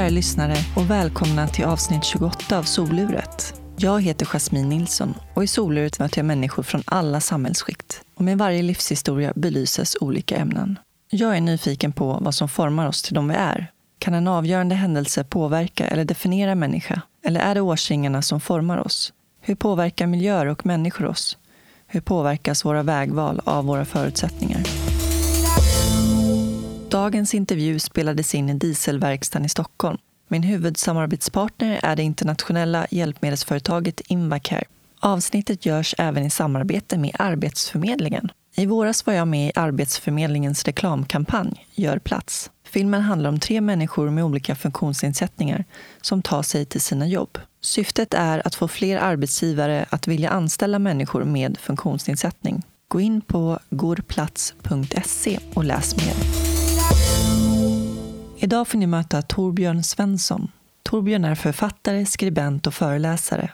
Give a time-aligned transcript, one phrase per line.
[0.00, 3.60] Kära lyssnare och välkomna till avsnitt 28 av Soluret.
[3.76, 8.02] Jag heter Jasmine Nilsson och i Soluret möter jag människor från alla samhällsskikt.
[8.14, 10.78] Och med varje livshistoria belyses olika ämnen.
[11.10, 13.66] Jag är nyfiken på vad som formar oss till de vi är.
[13.98, 17.02] Kan en avgörande händelse påverka eller definiera människa?
[17.24, 19.12] Eller är det årsringarna som formar oss?
[19.40, 21.38] Hur påverkar miljöer och människor oss?
[21.86, 24.89] Hur påverkas våra vägval av våra förutsättningar?
[26.90, 29.98] Dagens intervju spelades in i dieselverkstaden i Stockholm.
[30.28, 34.64] Min huvudsamarbetspartner är det internationella hjälpmedelsföretaget Invacare.
[35.00, 38.28] Avsnittet görs även i samarbete med Arbetsförmedlingen.
[38.54, 42.50] I våras var jag med i Arbetsförmedlingens reklamkampanj Gör plats.
[42.64, 45.64] Filmen handlar om tre människor med olika funktionsnedsättningar
[46.00, 47.38] som tar sig till sina jobb.
[47.60, 52.62] Syftet är att få fler arbetsgivare att vilja anställa människor med funktionsnedsättning.
[52.88, 56.49] Gå in på gorplats.se och läs mer.
[58.42, 60.52] Idag får ni möta Torbjörn Svensson.
[60.82, 63.50] Torbjörn är författare, skribent och föreläsare.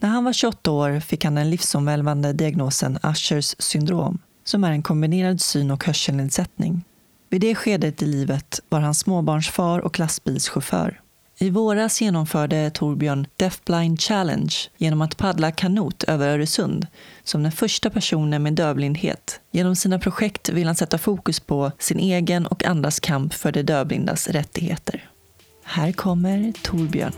[0.00, 4.82] När han var 28 år fick han den livsomvälvande diagnosen Ushers syndrom, som är en
[4.82, 6.84] kombinerad syn och hörselnedsättning.
[7.30, 11.00] Vid det skedet i livet var han småbarnsfar och lastbilschaufför.
[11.38, 16.86] I våras genomförde Torbjörn Deaf Blind Challenge genom att paddla kanot över Öresund
[17.24, 19.40] som den första personen med dövblindhet.
[19.50, 23.62] Genom sina projekt vill han sätta fokus på sin egen och andras kamp för de
[23.62, 25.08] dövblindas rättigheter.
[25.64, 27.12] Här kommer Torbjörn.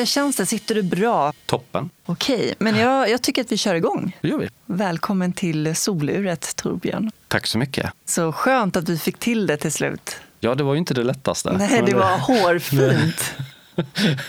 [0.00, 0.46] Hur känns det?
[0.46, 1.32] Sitter du bra?
[1.46, 1.90] Toppen.
[2.06, 4.16] Okej, men jag, jag tycker att vi kör igång.
[4.20, 4.48] Det gör vi.
[4.66, 7.10] Välkommen till soluret, Torbjörn.
[7.28, 7.92] Tack så mycket.
[8.06, 10.16] Så skönt att vi fick till det till slut.
[10.40, 11.52] Ja, det var ju inte det lättaste.
[11.52, 13.34] Nej, det var hårfint.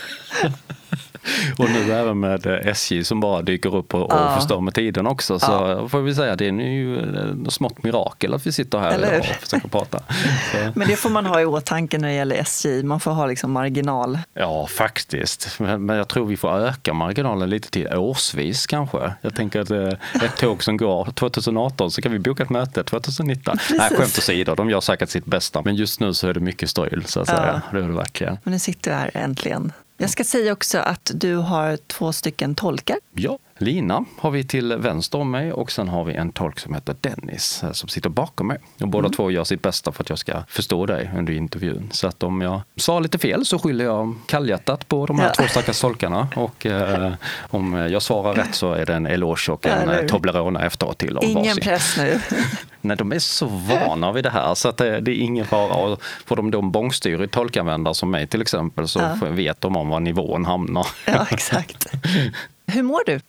[1.58, 4.34] och nu även med SJ som bara dyker upp och, och Ja.
[4.36, 5.38] förstör med tiden också.
[5.38, 5.88] Så Ja.
[5.88, 6.98] får vi säga, det är ju
[7.46, 9.98] ett smått mirakel att vi sitter här Eller och försöker prata.
[10.52, 12.82] Så, Men det får man ha i åtanke när det gäller SJ.
[12.82, 14.18] Man får ha liksom marginal.
[14.34, 15.60] ja, faktiskt.
[15.60, 19.12] Men, men jag tror vi får öka marginalen lite till årsvis kanske.
[19.20, 19.88] Jag tänker att eh,
[20.24, 23.56] ett tåg som går 2018 så kan vi boka ett möte 2019.
[23.70, 23.98] Nej, Precis.
[23.98, 25.62] skämt åsido, de gör säkert sitt bästa.
[25.64, 27.34] Men just nu så är det mycket strul så att Ja.
[27.34, 27.62] säga.
[27.72, 28.38] Det är det verkligen.
[28.44, 29.72] Men nu sitter du här äntligen.
[30.02, 32.96] Jag ska säga också att du har två stycken tolkar.
[33.14, 36.74] Ja, Lina har vi till vänster om mig och sen har vi en tolk som
[36.74, 38.58] heter Dennis eh, som sitter bakom mig.
[38.80, 41.88] Och båda två gör sitt bästa för att jag ska förstå dig under intervjun.
[41.92, 45.34] Så att om jag sa lite fel så skyller jag kallhjärtat på de här Ja.
[45.34, 46.28] två stackars tolkarna.
[46.36, 47.12] Och eh,
[47.50, 50.00] om jag svarar rätt så är det en eloge och en hur?
[50.02, 51.62] eh, Toblerone efteråt till Ingen varsin.
[51.62, 52.20] press nu.
[52.80, 55.74] Nej, de är så vana vid det här så att det, det är ingen fara.
[55.74, 59.16] Och får de då en bångstyrig tolkanvändare som mig till exempel så Ja.
[59.30, 60.86] vet de om var nivån hamnar.
[61.06, 61.86] Ja, exakt.
[62.66, 63.20] Hur mår du?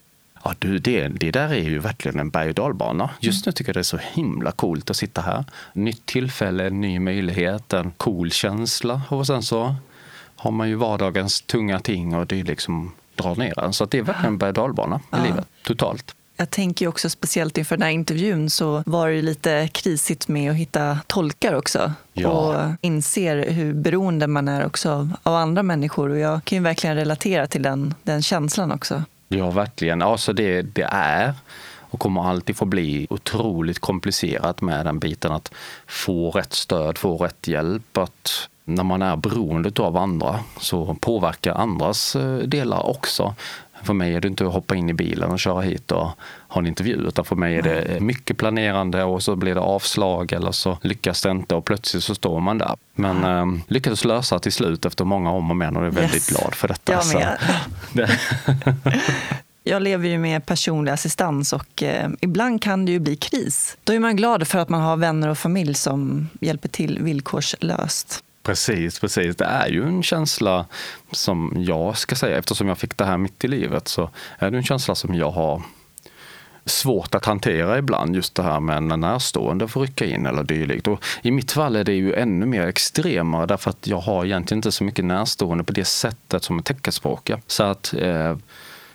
[0.43, 3.09] Ja, du, det, det där är ju verkligen en berg och dalbana.
[3.19, 5.45] Just nu tycker jag det är så himla coolt att sitta här.
[5.73, 9.01] Nytt tillfälle, ny möjlighet, en cool känsla.
[9.09, 9.75] Och sen så
[10.35, 13.73] har man ju vardagens tunga ting och det liksom drar ner en.
[13.73, 15.23] Så det är verkligen en berg och dalbana i Ja.
[15.23, 16.15] livet, totalt.
[16.37, 20.27] Jag tänker ju också speciellt inför den här intervjun så var det ju lite krisigt
[20.27, 21.93] med att hitta tolkar också.
[22.13, 22.29] Ja.
[22.29, 26.09] Och inser hur beroende man är också av, av andra människor.
[26.09, 29.03] Och jag kan ju verkligen relatera till den, den känslan också.
[29.37, 30.01] Ja, verkligen.
[30.01, 31.33] Alltså det, det är
[31.93, 35.53] och kommer alltid få bli otroligt komplicerat med den biten att
[35.87, 37.97] få rätt stöd, få rätt hjälp.
[37.97, 43.35] Att när man är beroende av andra så påverkar andras eh, delar också.
[43.83, 46.07] För mig är det inte att hoppa in i bilen och köra hit och
[46.47, 50.31] ha en intervju utan för mig är det mycket planerande och så blir det avslag
[50.31, 52.75] eller så lyckas det inte och plötsligt så står man där.
[52.95, 56.29] Men eh, lyckades lösa till slut efter många om och men och är väldigt Yes.
[56.29, 56.91] glad för detta.
[56.93, 57.37] Jag
[57.93, 58.09] med.
[59.65, 63.77] Jag lever ju med personlig assistans och eh, ibland kan det ju bli kris.
[63.83, 68.23] Då är man glad för att man har vänner och familj som hjälper till villkorslöst.
[68.43, 69.35] Precis, precis.
[69.35, 70.65] Det är ju en känsla
[71.11, 74.57] som jag ska säga, eftersom jag fick det här mitt i livet, så är det
[74.57, 75.61] en känsla som jag har
[76.65, 80.87] svårt att hantera ibland, just det här med när närstående får rycka in eller dylikt.
[80.87, 84.57] Och I mitt fall är det ju ännu mer extremare därför att jag har egentligen
[84.57, 87.39] inte så mycket närstående på det sättet som är teckenspråkiga.
[87.47, 88.37] Så att eh,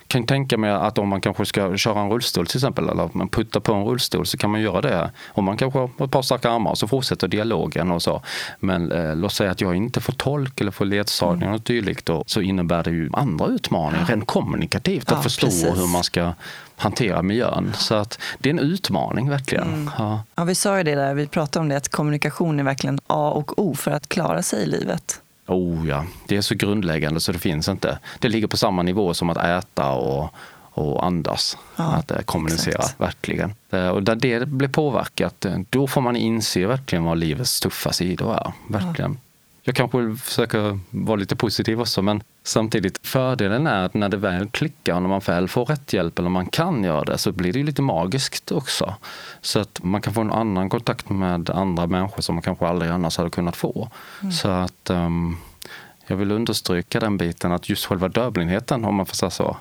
[0.09, 3.29] kan tänka mig att om man kanske ska köra en rullstol till exempel, eller man
[3.29, 5.11] puttar på en rullstol så kan man göra det.
[5.29, 8.23] Om man kanske har ett par starka armar så fortsätter dialogen och så.
[8.61, 12.25] Men eh, låt säga att jag inte får tolk eller får ledsagning och dylikt då,
[12.27, 15.77] så innebär det ju andra utmaningar rent kommunikativt att Ja, förstå precis.
[15.79, 16.33] hur man ska
[16.77, 17.73] hantera miljön.
[17.77, 19.91] Så att det är en utmaning verkligen.
[19.99, 20.23] Ja.
[20.35, 23.31] Ja, vi sa ju det där, vi pratade om det, att kommunikation är verkligen A
[23.31, 25.21] och O för att klara sig i livet.
[25.49, 27.99] Oh ja, det är så grundläggande så det finns inte.
[28.19, 30.31] Det ligger på samma nivå som att äta och,
[30.71, 31.59] och andas.
[31.77, 33.01] Ja, att eh, kommunicera, exakt.
[33.01, 33.55] verkligen.
[33.71, 37.93] Eh, Och där det blir påverkat, eh, då får man inse verkligen vad livets tuffa
[37.93, 38.53] sidor är.
[38.69, 39.19] Verkligen.
[39.69, 44.17] Jag kanske vill försöka vara lite positiv också, men samtidigt fördelen är att när det
[44.17, 47.33] väl klickar och när man väl får rätt hjälp eller man kan göra det så
[47.33, 48.95] blir det ju lite magiskt också.
[49.41, 52.91] Så att man kan få en annan kontakt med andra människor som man kanske aldrig
[52.91, 53.91] annars hade kunnat få.
[54.33, 55.37] Så att ehm,
[56.07, 59.57] jag vill understryka den biten att just själva dövblindheten, om man får säga så,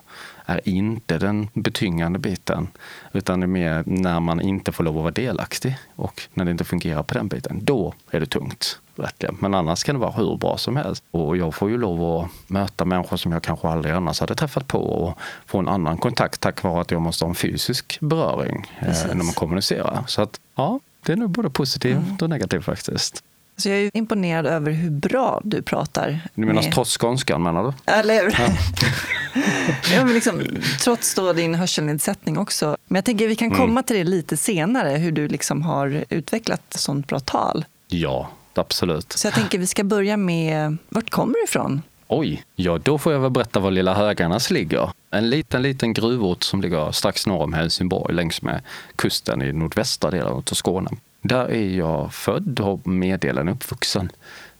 [0.45, 2.67] är inte den betyngande biten.
[3.11, 6.51] Utan det är mer när man inte får lov att vara delaktig och när det
[6.51, 7.59] inte fungerar på den biten.
[7.61, 8.79] Då är det tungt.
[8.97, 9.37] Verkligen.
[9.39, 11.03] Men annars kan det vara hur bra som helst.
[11.11, 14.67] Och jag får ju lov att möta människor som jag kanske aldrig annars hade träffat
[14.67, 18.71] på och få en annan kontakt tack vare att jag måste ha en fysisk beröring
[18.79, 19.07] eh, Precis.
[19.07, 20.03] när man kommunicerar.
[20.07, 23.23] Så att ja, det är nog både positivt och negativt faktiskt.
[23.57, 26.19] Så jag är imponerad över hur bra du pratar.
[26.33, 27.91] Du menar med- trots skånskan menar du?
[27.93, 28.31] Eller hur?
[29.93, 30.41] ja, men liksom,
[30.83, 32.77] trots då din hörselnedsättning också.
[32.87, 33.59] Men jag tänker vi kan Mm.
[33.59, 37.65] komma till det lite senare, hur du liksom har utvecklat sånt bra tal.
[37.87, 39.11] Ja, absolut.
[39.11, 41.81] Så jag tänker vi ska börja med, vart kommer du ifrån?
[42.07, 44.91] Oj, ja då får jag väl berätta var Lilla Höganäs ligger.
[45.11, 48.61] En liten, liten gruvort som ligger strax norr om Helsingborg längs med
[48.95, 50.89] kusten i nordvästra delen av Skåne.
[51.21, 54.11] Där är jag född och meddelad uppvuxen.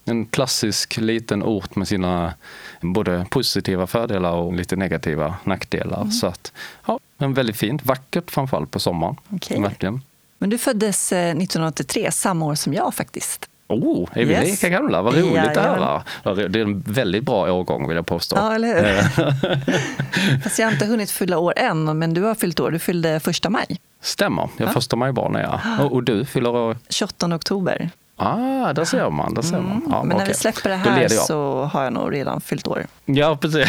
[0.06, 2.34] En klassisk liten ort med sina
[2.82, 6.10] både positiva fördelar och lite negativa nackdelar.
[6.10, 6.52] Så att,
[6.86, 7.86] ja, men väldigt fint.
[7.86, 9.16] Vackert framförallt på sommaren.
[9.50, 10.02] Verkligen.
[10.38, 13.50] Men du föddes eh, 1983, samma år som jag faktiskt.
[13.70, 14.44] Oh, är vi Yes.
[14.46, 15.02] lika gamla?
[15.02, 15.52] Vad roligt.
[15.56, 18.36] Ja, Det det är en väldigt bra årgång vill jag påstå.
[18.36, 20.40] Ja, eller hur?
[20.44, 22.72] Fast jag har inte hunnit fylla år än, men du har fyllt år.
[22.72, 23.66] Du fyllde första maj,
[24.02, 25.60] Stämmer, jag är första majbarn är jag.
[25.86, 26.78] Och, och du fyller år?
[26.90, 27.90] 28 oktober.
[28.20, 29.34] Ah, där ser man.
[29.34, 29.82] Där ser man.
[29.90, 30.28] Ja, men när okej.
[30.28, 32.86] vi släpper det här så har jag nog redan fyllt år.
[33.06, 33.68] Ja, precis.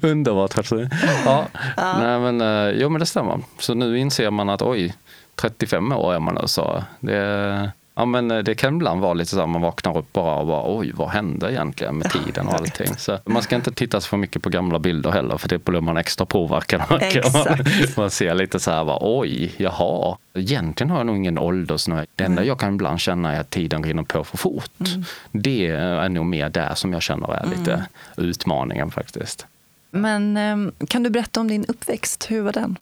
[0.02, 0.58] Underbart.
[0.58, 0.88] Alltså.
[1.24, 1.44] Ja.
[1.76, 3.40] Nej, men, eh, jo, men det stämmer.
[3.58, 4.94] Så nu inser man att oj,
[5.34, 6.40] 35 år är man nu.
[6.46, 10.12] Så det, ja, men eh, det kan ibland vara lite så att man vaknar upp
[10.12, 12.96] bara och bara oj, vad hände egentligen med tiden och allting.
[12.96, 15.80] Så man ska inte titta så för mycket på gamla bilder heller för det blir
[15.80, 16.82] man extra påverkad.
[17.00, 17.96] Exakt.
[17.96, 20.16] Man ser lite så här, bara, oj, jaha.
[20.34, 22.08] Egentligen har jag nog ingen åldersnöjd.
[22.16, 24.88] Det enda jag kan ibland känna är att tiden rinner på för fort.
[25.32, 27.86] Det är nog mer där som jag känner är lite
[28.16, 29.46] utmaningen faktiskt.
[29.90, 32.26] Men eh, kan du berätta om din uppväxt?
[32.30, 32.78] Hur var den?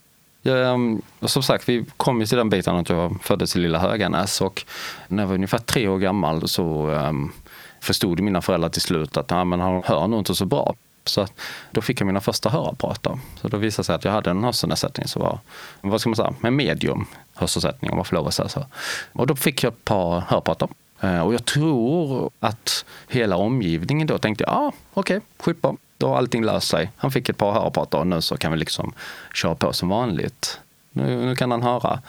[0.46, 3.78] Ehm, jag, som sagt, vi kom ju till den biten att jag föddes i Lilla
[3.78, 4.64] Höganäs och
[5.08, 7.32] när jag var ungefär tre år gammal så um,
[7.80, 10.74] förstod mina föräldrar till slut att ah, men han hör nog inte så bra.
[11.04, 11.32] Så att
[11.70, 13.18] då fick jag mina första hörapparater.
[13.40, 15.38] Så då visade det sig att jag hade en hörselnedsättning som var,
[15.80, 18.66] vad ska man säga, en medium hörselnedsättning om man får lov att säga så.
[19.12, 20.68] Och då fick jag ett par hörapparater.
[21.00, 25.76] Ehm, och jag tror att hela omgivningen då tänkte, ja ah, okej, skitbra.
[25.98, 26.90] Då har allting löst sig.
[26.96, 28.92] Han fick ett par hörapparater och nu så kan vi liksom
[29.34, 30.60] köra på som vanligt.
[30.90, 32.00] Nu, nu kan han höra.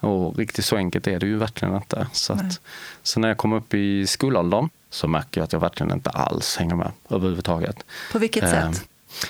[0.00, 2.06] Och riktigt så enkelt är det ju verkligen inte.
[2.12, 2.60] Så, att,
[3.02, 6.56] så när jag kom upp i skolåldern så märker jag att jag verkligen inte alls
[6.56, 7.84] hänger med överhuvudtaget.
[8.12, 8.88] På vilket Eh, sätt?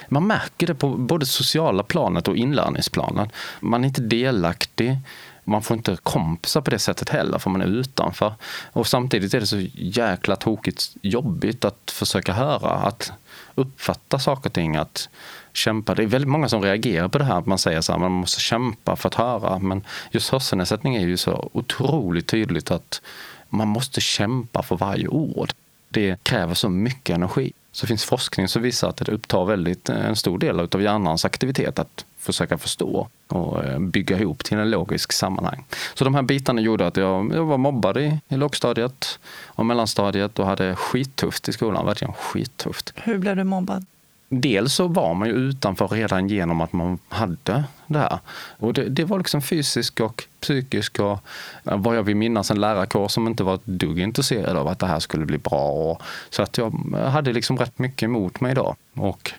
[0.08, 3.30] Man märker det på både sociala planet och inlärningsplanet.
[3.60, 4.98] Man är inte delaktig.
[5.44, 8.35] Man får inte kompisar på det sättet heller för man är utanför.
[8.73, 13.12] Och samtidigt är det så jäkla tokigt jobbigt att försöka höra, att
[13.56, 15.08] uppfatta saker och ting, att
[15.52, 15.94] kämpa.
[15.94, 18.12] Det är väldigt många som reagerar på det här att man säger så här, man
[18.12, 19.58] måste kämpa för att höra.
[19.58, 23.02] Men just hörselnedsättning är ju så otroligt tydligt att
[23.48, 25.52] man måste kämpa för varje ord.
[25.88, 27.52] Det kräver så mycket energi.
[27.72, 30.82] Så det finns forskning som visar att det upptar väldigt eh, en stor del av
[30.82, 35.64] hjärnans aktivitet att försöka förstå och eh, bygga ihop till en logisk sammanhang.
[35.95, 40.38] Så de här bitarna gjorde att jag, jag var mobbad i, i lågstadiet och mellanstadiet
[40.38, 42.92] och hade skittufft i skolan, verkligen skittufft.
[42.97, 43.87] Hur blev du mobbad?
[44.28, 48.18] Dels så var man ju utanför redan genom att man hade det här.
[48.59, 51.18] Och det, det var liksom fysisk och psykisk och
[51.64, 54.78] eh, vad jag vill minnas en lärarkår som inte var ett dugg intresserad av att
[54.78, 55.71] det här skulle bli bra.
[55.71, 58.76] Och, så att jag eh, hade liksom rätt mycket emot mig då.
[58.95, 59.33] Och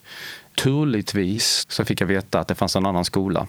[0.63, 3.48] turligtvis så fick jag veta att det fanns en annan skola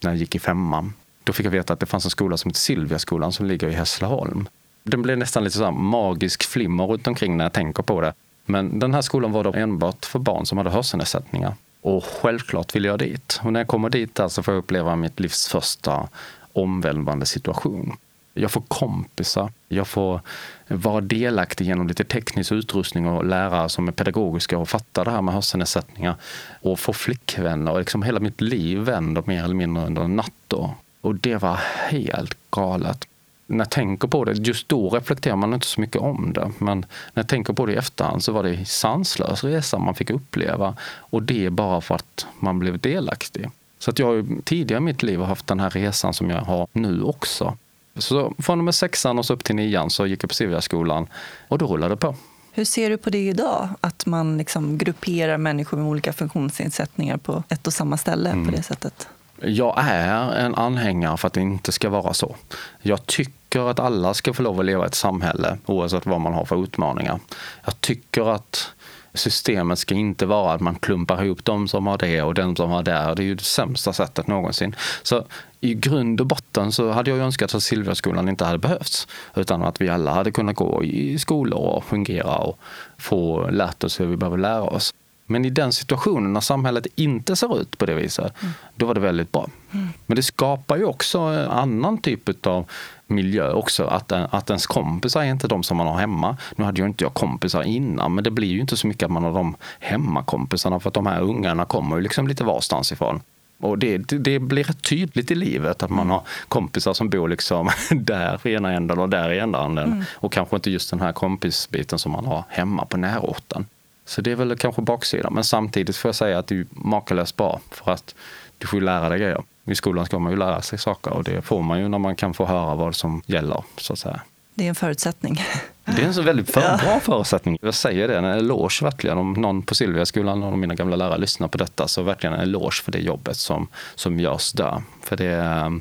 [0.00, 0.92] när jag gick i femman.
[1.24, 3.72] Då fick jag veta att det fanns en skola som heter Silviaskolan som ligger i
[3.72, 4.48] Hässleholm.
[4.82, 8.12] Det blev nästan lite så här magisk flimmer runt omkring när jag tänker på det.
[8.48, 11.54] Men den här skolan var då enbart för barn som hade hörselnedsättningar.
[11.80, 13.40] Och självklart ville jag dit.
[13.44, 16.08] Och när jag kommer dit där så får jag uppleva mitt livs första
[16.52, 17.96] omvälvande situation.
[18.34, 20.20] Jag får kompisar, jag får
[20.68, 25.22] vara delaktig genom lite teknisk utrustning och lärare som är pedagogiska och fattar det här
[25.22, 26.14] med hörselnedsättningar.
[26.62, 30.32] Och få flickvänner och liksom hela mitt liv vänder mer eller mindre under en natt.
[30.48, 30.74] Då.
[31.00, 33.07] Och det var helt galet
[33.48, 36.52] när jag tänker på det, just då reflekterar man inte så mycket om det.
[36.58, 39.94] Men när jag tänker på det i efterhand så var det en sanslös resa man
[39.94, 40.76] fick uppleva.
[40.84, 43.50] Och det bara för att man blev delaktig.
[43.78, 46.66] Så att jag har tidigare i mitt liv haft den här resan som jag har
[46.72, 47.56] nu också.
[47.96, 51.06] Så från och med sexan och så upp till nian så gick jag på Silviaskolan
[51.48, 52.14] och då rullade det på.
[52.52, 53.68] Hur ser du på det idag?
[53.80, 58.46] Att man liksom grupperar människor med olika funktionsnedsättningar på ett och samma ställe mm.
[58.46, 59.08] på det sättet?
[59.42, 62.36] Jag är en anhängare för att det inte ska vara så.
[62.82, 66.34] Jag tycker att alla ska få lov att leva i ett samhälle oavsett vad man
[66.34, 67.20] har för utmaningar.
[67.64, 68.72] Jag tycker att
[69.14, 72.70] systemet ska inte vara att man klumpar ihop de som har det och den som
[72.70, 73.14] har det.
[73.16, 74.74] Det är ju det sämsta sättet någonsin.
[75.02, 75.24] Så
[75.60, 79.08] i grund och botten så hade jag önskat att Silverskolan inte hade behövts.
[79.36, 82.58] Utan att vi alla hade kunnat gå i skolor och fungera och
[82.98, 84.94] få lärt oss hur vi behöver lära oss.
[85.30, 88.54] Men i den situationen när samhället inte ser ut på det viset, mm.
[88.76, 89.48] då var det väldigt bra.
[89.72, 89.88] Mm.
[90.06, 92.64] Men det skapar ju också en annan typ av
[93.06, 93.84] miljö också.
[93.84, 96.36] Att, att ens kompisar är inte de som man har hemma.
[96.56, 99.12] Nu hade ju inte jag kompisar innan, men det blir ju inte så mycket att
[99.12, 103.20] man har de hemmakompisarna för att de här ungarna kommer ju liksom lite varstans ifrån.
[103.60, 107.70] Och det, det, blir rätt tydligt i livet att man har kompisar som bor liksom
[107.90, 109.92] där i ena änden och där i ena änden.
[109.92, 110.04] Mm.
[110.14, 113.66] Och kanske inte just den här kompisbiten som man har hemma på närorten.
[114.08, 115.34] Så det är väl kanske baksidan.
[115.34, 118.14] Men samtidigt får jag säga att det är makalöst bra för att
[118.58, 119.42] du får ju lära dig grejer.
[119.64, 122.16] I skolan ska man ju lära sig saker och det får man ju när man
[122.16, 123.64] kan få höra vad som gäller.
[123.76, 124.20] så att säga.
[124.54, 125.42] Det är en förutsättning.
[125.84, 127.58] Det är en så väldigt för, bra förutsättning.
[127.62, 129.18] Jag säger det, en eloge verkligen.
[129.18, 132.40] Om någon på Silviaskolan, någon av mina gamla lärare lyssnar på detta, så verkligen en
[132.40, 134.82] eloge för det jobbet som, som görs där.
[135.02, 135.80] För det,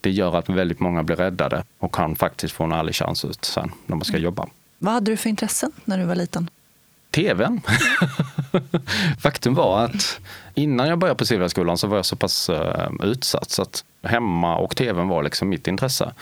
[0.00, 3.44] det gör att väldigt många blir räddade och kan faktiskt få en ärlig chans ut
[3.44, 4.24] sen när man ska mm.
[4.24, 4.46] jobba.
[4.78, 6.50] Vad hade du för intressen när du var liten?
[7.14, 7.60] Tvn.
[9.18, 10.20] Faktum var att
[10.54, 14.56] innan jag började på Silverskolan så var jag så pass uh, utsatt så att hemma
[14.56, 16.12] och tvn var liksom mitt intresse.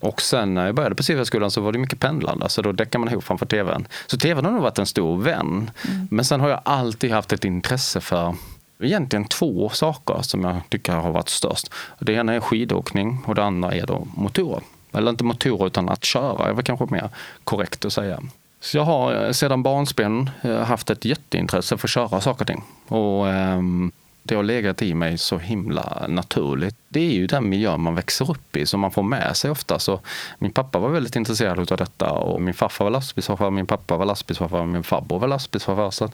[0.00, 3.04] Och sen när jag började på Silverskolan så var det mycket pendlande, så då däckade
[3.04, 3.86] man ihop framför tvn.
[4.06, 5.70] Så tvn har nog varit en stor vän.
[5.88, 6.08] Mm.
[6.10, 8.34] Men sen har jag alltid haft ett intresse för
[8.80, 11.70] egentligen två saker som jag tycker har varit störst.
[11.98, 14.62] Det ena är skidåkning och det andra är då motorer.
[14.92, 17.08] Eller inte motorer utan att köra är väl kanske mer
[17.44, 18.20] korrekt att säga.
[18.62, 22.46] Så jag har eh, sedan barnsben eh, haft ett jätteintresse för att köra saker och
[22.46, 22.62] ting.
[22.88, 23.92] Och, um,
[24.22, 26.76] det har legat i mig så himla naturligt.
[26.88, 29.78] Det är ju den miljö man växer upp i som man får med sig ofta.
[29.78, 30.00] Så
[30.38, 34.04] min pappa var väldigt intresserad av detta och min farfar var lastbilschaufför, min pappa var
[34.04, 35.90] lastbilschaufför min farbror var lastbilschaufför.
[35.90, 36.10] Så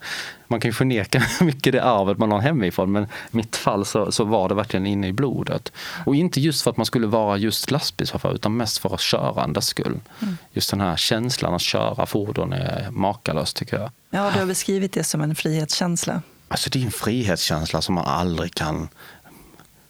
[0.47, 4.13] man kan ju förneka mycket det arvet man har hemifrån men i mitt fall så,
[4.13, 5.73] så var det verkligen inne i blodet.
[6.07, 9.67] Och inte just för att man skulle vara just lastbilschaufför utan mest för att körandes
[9.67, 10.01] skull.
[10.23, 10.37] Mm.
[10.53, 13.91] Just den här känslan att köra fordon är makalös tycker jag.
[14.11, 16.23] Ja, du har beskrivit det som en frihetskänsla.
[16.49, 18.89] Alltså det är en frihetskänsla som man aldrig kan...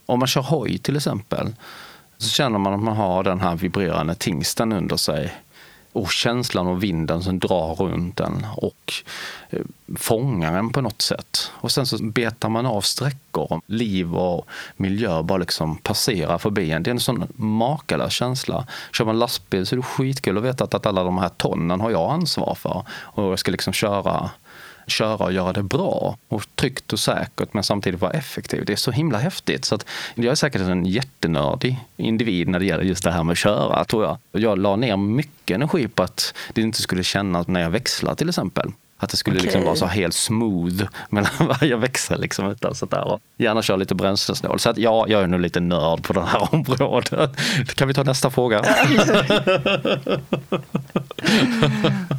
[0.07, 1.55] Om man kör hoj till exempel
[2.19, 5.35] så känner man att man har den här vibrerande tingsten under sig
[5.93, 8.93] och känslan och vinden som drar runt den och
[9.51, 9.63] eh,
[9.97, 11.51] fångar en på något sätt.
[11.53, 13.61] Och sen så betar man av sträckor.
[13.67, 14.47] Liv och
[14.77, 16.83] miljö bara liksom passerar förbi en.
[16.83, 18.67] Det är en sån makalös känsla.
[18.93, 21.91] Kör man lastbil så är det skitkul att veta att alla de här tonnen har
[21.91, 22.85] jag ansvar för.
[22.91, 24.31] Och jag ska liksom köra
[24.91, 28.65] köra och göra det bra och tryggt och säkert men samtidigt vara effektiv.
[28.65, 29.65] Det är så himla häftigt.
[29.65, 33.33] Så att jag är säkert en jättenördig individ när det gäller just det här med
[33.33, 34.19] att köra tror jag.
[34.33, 38.29] Jag la ner mycket energi på att det inte skulle kännas när jag växlar till
[38.29, 38.73] exempel.
[39.01, 39.45] Att det skulle okay.
[39.45, 41.31] liksom vara så helt smooth mellan
[41.61, 42.21] varje växel.
[42.21, 43.05] Liksom, utan sådär.
[43.05, 44.59] Och gärna köra lite bränslesnål.
[44.59, 47.37] Så att ja, jag är nog lite nörd på det här området.
[47.75, 48.65] Kan vi ta nästa fråga?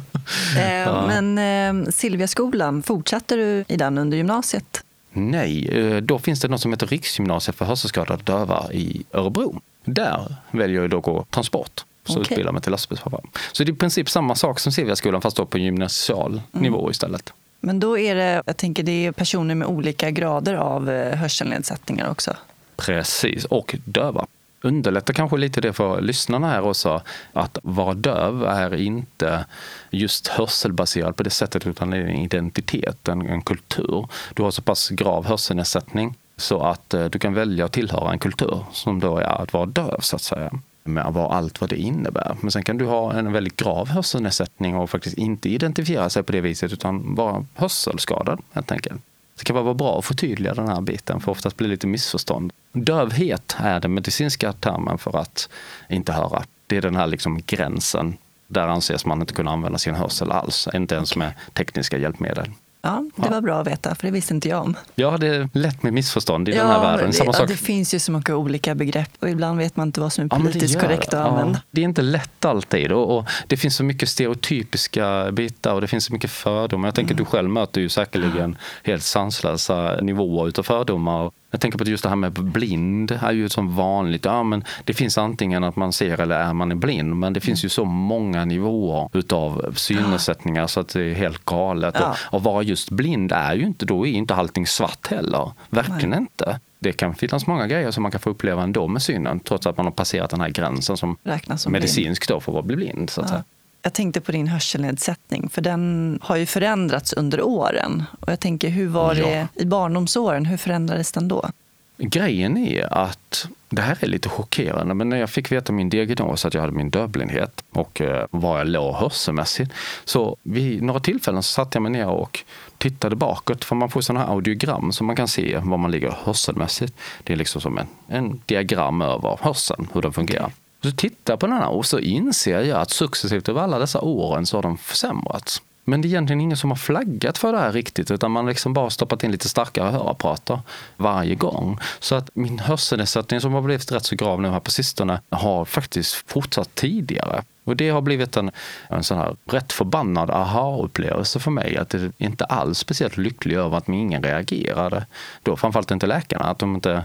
[0.58, 1.06] Eh.
[1.06, 1.38] Men
[1.84, 4.84] eh, Silviaskolan, fortsatte du i den under gymnasiet?
[5.12, 9.60] Nej, eh, då finns det något som heter Riksgymnasiet för hörselskadade döva i Örebro.
[9.84, 11.84] Där väljer jag då att gå transport.
[12.06, 12.22] Så okay.
[12.22, 13.20] utbildar mig till lastbilschaufför.
[13.52, 16.62] Så det är i princip samma sak som Silviaskolan fast då på gymnasial mm.
[16.62, 17.32] nivå istället.
[17.60, 22.36] Men då är det, jag tänker det är personer med olika grader av hörselnedsättningar också?
[22.76, 24.26] Precis, och döva
[24.62, 27.02] underlättar kanske lite det för lyssnarna här också.
[27.32, 29.44] Att vara döv är inte
[29.90, 34.08] just hörselbaserad på det sättet utan det är en identitet, en, en kultur.
[34.34, 38.18] Du har så pass grav hörselnedsättning så att eh, du kan välja att tillhöra en
[38.18, 40.50] kultur som då är att vara döv så att säga
[40.84, 42.36] med vad allt vad det innebär.
[42.40, 46.32] Men sen kan du ha en väldigt grav hörselnedsättning och faktiskt inte identifiera sig på
[46.32, 49.02] det viset utan vara hörselskadad helt enkelt.
[49.40, 52.52] Det kan vara bra att förtydliga den här biten för oftast blir det lite missförstånd.
[52.72, 55.48] Dövhet är den medicinska termen för att
[55.88, 56.44] inte höra.
[56.66, 58.16] Det är den här liksom gränsen.
[58.46, 62.50] Där anses man inte kunna använda sin hörsel alls, inte ens med tekniska hjälpmedel.
[62.82, 63.30] Ja, det Ja.
[63.30, 64.76] var bra att veta, för det visste inte jag om.
[64.94, 67.06] Ja, det är lätt med missförstånd i den här världen.
[67.06, 67.48] det, Samma ja, sak.
[67.48, 70.28] det finns ju så många olika begrepp och ibland vet man inte vad som är
[70.30, 71.22] Ja, det politiskt gör korrekt det.
[71.22, 71.52] att använda.
[71.58, 75.80] Ja, det är inte lätt alltid och, och det finns så mycket stereotypiska bitar och
[75.80, 76.88] det finns så mycket fördomar.
[76.88, 77.24] Jag tänker Mm.
[77.24, 81.30] du själv möter ju säkerligen helt sanslösa nivåer utav fördomar.
[81.50, 84.24] Jag tänker på att just det här med blind är ju som vanligt.
[84.24, 87.16] Ja, men det finns antingen att man ser eller är man blind.
[87.16, 91.94] Men det finns ju så många nivåer utav synnedsättningar så att det är helt galet.
[91.98, 92.14] Ja.
[92.26, 95.52] Och, och vara just blind är ju inte, då är inte allting svart heller.
[95.70, 96.60] Verkligen inte.
[96.78, 99.76] Det kan finnas många grejer som man kan få uppleva ändå med synen trots att
[99.76, 101.82] man har passerat den här gränsen som Räknas som blind.
[101.82, 103.10] medicinsk då för att bli blind.
[103.10, 103.42] Så att Ja.
[103.82, 108.02] Jag tänkte på din hörselnedsättning, för den har ju förändrats under åren.
[108.20, 109.26] Och jag tänker, hur var Ja.
[109.26, 110.46] det i barndomsåren?
[110.46, 111.50] Hur förändrades den då?
[111.98, 116.44] Grejen är att det här är lite chockerande, men när jag fick veta min diagnos
[116.44, 119.72] att jag hade min dövblindhet och eh, var jag låg hörselmässigt.
[120.04, 122.38] Så vid några tillfällen så satte jag mig ner och
[122.78, 126.16] tittade bakåt, för man får sådana här audiogram så man kan se var man ligger
[126.24, 126.94] hörselmässigt.
[127.24, 130.50] Det är liksom som en, en diagram över hörseln, hur den fungerar.
[130.82, 134.00] Så tittar jag på den här och så inser jag att successivt över alla dessa
[134.00, 135.62] åren så har de försämrats.
[135.84, 138.72] Men det är egentligen ingen som har flaggat för det här riktigt utan man liksom
[138.72, 140.60] bara stoppat in lite starkare hörapparater
[140.96, 141.78] varje gång.
[141.98, 145.64] Så att min hörselnedsättning som har blivit rätt så grav nu här på sistone har
[145.64, 147.42] faktiskt fortsatt tidigare.
[147.64, 148.50] Och det har blivit en,
[148.88, 151.76] en sån här rätt förbannad aha-upplevelse för mig.
[151.76, 155.06] Att det inte alls speciellt lycklig över att ingen reagerade.
[155.42, 156.44] Då framförallt inte läkarna.
[156.44, 157.04] Att de inte,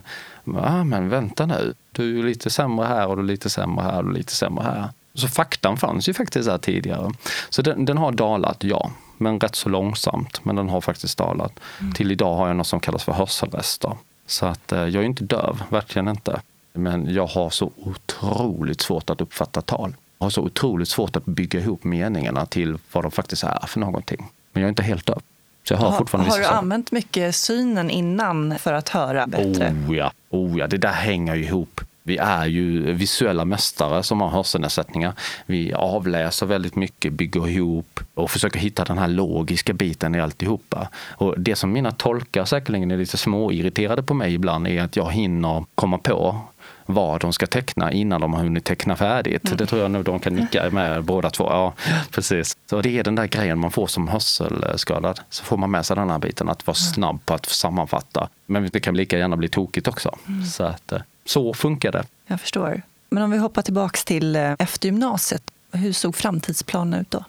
[0.58, 4.06] ah, men vänta nu, du är lite sämre här och du är lite sämre här
[4.06, 4.90] och lite sämre här.
[5.14, 7.12] Så faktan fanns ju faktiskt där tidigare.
[7.50, 8.92] Så den, den har dalat, ja.
[9.18, 10.46] Men rätt så långsamt.
[10.46, 11.60] Men den har faktiskt dalat.
[11.96, 13.98] Till idag har jag något som kallas för hörselrester.
[14.28, 16.42] Så att eh, jag är inte döv, verkligen inte.
[16.74, 19.96] Men jag har så otroligt svårt att uppfatta tal.
[20.18, 23.80] Jag har så otroligt svårt att bygga ihop meningarna till vad de faktiskt är för
[23.80, 24.30] någonting.
[24.54, 25.22] Men jag är inte helt döv.
[25.68, 26.58] Så jag hör Har, fortfarande har du saker.
[26.58, 29.76] använt mycket synen innan för att höra bättre?
[29.88, 31.82] Oh ja, oh ja, det där hänger ju ihop.
[32.08, 35.14] Vi är ju visuella mästare som har hörselnedsättningar.
[35.46, 40.88] Vi avläser väldigt mycket, bygger ihop och försöker hitta den här logiska biten i alltihopa.
[41.12, 45.12] Och det som mina tolkar säkerligen är lite småirriterade på mig ibland är att jag
[45.12, 46.40] hinner komma på
[46.86, 49.58] vad de ska teckna innan de har hunnit teckna färdigt.
[49.58, 51.44] Det tror jag nog de kan nicka med båda två.
[51.50, 51.74] Ja,
[52.12, 52.58] precis.
[52.70, 55.20] Så det är den där grejen man får som hörselskadad.
[55.30, 58.30] Så får man med sig den här biten att vara snabb på att sammanfatta.
[58.46, 60.16] Men det kan lika gärna bli tokigt också.
[60.54, 62.04] Så, att, eh, så funkar det.
[62.28, 62.82] Jag förstår.
[63.10, 65.44] Men om vi hoppar tillbaks till eh, efter gymnasiet.
[65.72, 67.24] Hur såg framtidsplanen ut då?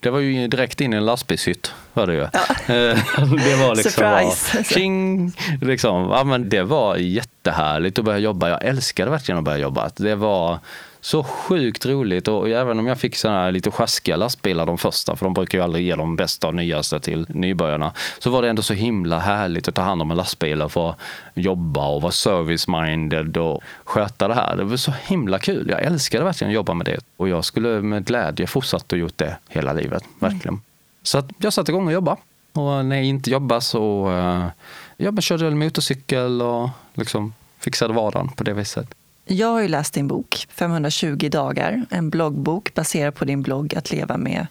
[0.00, 1.74] Det var ju direkt in i en lastbilshytt.
[1.92, 2.22] Var det, ju.
[2.68, 4.74] Eh, det var liksom Surprise.
[4.74, 5.32] Tjing,
[5.62, 6.10] liksom.
[6.10, 8.48] Ja, men det var jättehärligt att börja jobba.
[8.48, 9.90] Jag älskade verkligen att börja jobba.
[9.96, 10.58] Det var
[11.06, 15.16] så sjukt roligt och även om jag fick såna här lite sjaskiga lastbilar de första,
[15.16, 18.48] för de brukar ju aldrig ge de bästa och nyaste till nybörjarna, så var det
[18.48, 20.94] ändå så himla härligt att ta hand om en lastbil och få
[21.34, 24.56] jobba och vara service-minded och sköta det här.
[24.56, 25.68] Det var så himla kul.
[25.70, 29.18] Jag älskade verkligen att jobba med det och jag skulle med glädje fortsatt och gjort
[29.18, 30.60] det hela livet, verkligen.
[31.02, 32.16] Så att jag satte igång och jobba.
[32.52, 34.46] Och när jag inte jobbade så uh,
[34.96, 38.94] jag körde motorcykel och liksom fixade vardagen på det viset.
[39.28, 43.90] Jag har ju läst din bok 520 dagar, en bloggbok baserad på din blogg Att
[43.90, 44.46] leva med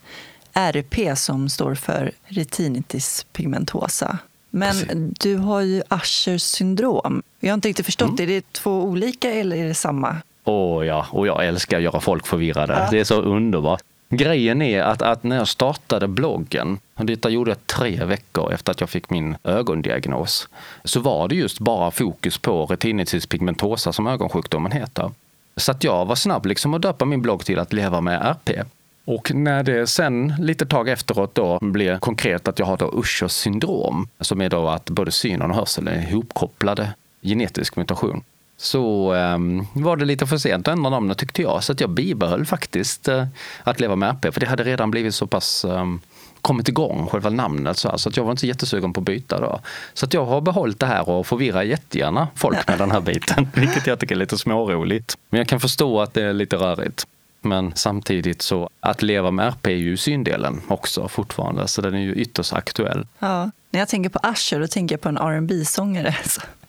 [0.53, 4.17] RP som står för retinitis pigmentosa.
[4.49, 5.19] Men Precis.
[5.19, 7.23] du har ju Ushers syndrom.
[7.39, 8.23] Jag har inte riktigt förstått, Mm.
[8.23, 10.17] är det två olika eller är det samma?
[10.43, 12.87] Åh ja, och jag älskar att göra folk förvirrade.
[12.91, 13.83] Det är så underbart.
[14.09, 18.71] Grejen är att, att när jag startade bloggen, och detta gjorde jag tre veckor efter
[18.71, 20.49] att jag fick min ögondiagnos,
[20.83, 25.11] så var det just bara fokus på retinitis pigmentosa som ögonsjukdomen heter.
[25.55, 28.65] Så att jag var snabb liksom att döpa min blogg till att leva med RP.
[29.05, 33.31] Och när det sen lite tag efteråt då blev konkret att jag har då Uschers
[33.31, 38.23] syndrom, som är då att både synen och hörseln är ihopkopplade genetisk mutation
[38.57, 41.63] så um, var det lite för sent att ändra namnet tyckte jag.
[41.63, 43.25] Så att jag bibehöll faktiskt uh,
[43.63, 44.33] att leva med RP.
[44.33, 46.01] För det hade redan blivit så pass um,
[46.41, 47.77] kommit igång, själva namnet.
[47.77, 49.59] Så, här, så att jag var inte så jättesugen på att byta då.
[49.93, 53.47] Så att jag har behållit det här och förvirrar jättegärna folk med den här biten.
[53.55, 55.17] Vilket jag tycker är lite småroligt.
[55.29, 57.07] Men jag kan förstå att det är lite rörigt.
[57.41, 61.67] Men samtidigt så att leva med RP är ju syndelen också fortfarande.
[61.67, 63.07] Så den är ju ytterst aktuell.
[63.19, 63.51] Ja.
[63.69, 66.15] När jag tänker på Usher då tänker jag på en rb sångare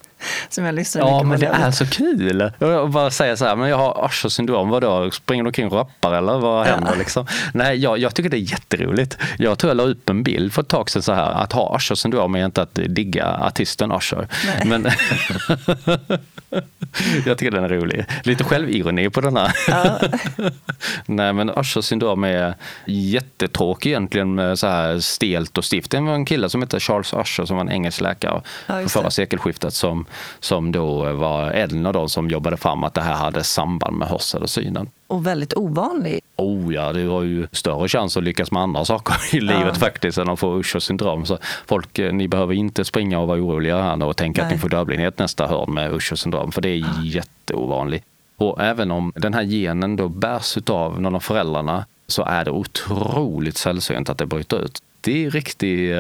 [0.49, 1.65] som jag lyssnar Ja, mycket men på det nu.
[1.67, 2.51] är så kul.
[2.59, 5.11] Jag bara säger så här, men jag har Usher syndrom, vadå?
[5.11, 7.27] Springer du omkring och rappar eller vad händer liksom?
[7.55, 9.19] Nej, jag, jag tycker det är jätteroligt.
[9.39, 11.77] Jag tror jag la upp en bild för ett tag sedan så här, att ha
[11.77, 14.29] Usher syndrom är inte att digga artisten Usher.
[14.47, 14.63] Nej.
[14.67, 14.87] Men
[17.27, 18.05] jag tycker den är rolig.
[18.23, 19.53] Lite självironi på den här.
[19.69, 19.99] Ja.
[21.07, 22.55] Nej men Usher syndrom är
[22.87, 25.91] jättetråkig egentligen med så här stelt och stift.
[25.91, 28.93] Det var en kille som hette Charles Usher som var en engelsk läkare Ja, just
[28.93, 29.11] förra det.
[29.11, 30.07] sekelskiftet som,
[30.41, 34.09] som då var en av de som jobbade fram att det här hade samband med
[34.09, 34.91] hörsel och synen.
[35.07, 36.21] Och väldigt ovanlig.
[36.37, 40.19] Oh ja, du har ju större chans att lyckas med andra saker i livet faktiskt
[40.19, 41.27] än att få Usher syndrom.
[41.27, 44.57] Så folk, eh, ni behöver inte springa och vara oroliga här och tänka att Nej.
[44.57, 48.05] ni får dödblindhet nästa hörn med Usher syndrom, för det är jätteovanligt.
[48.37, 52.51] Och även om den här genen då bärs av någon av föräldrarna så är det
[52.51, 54.83] otroligt sällsynt att det bryter ut.
[55.07, 55.91] Det är riktigt,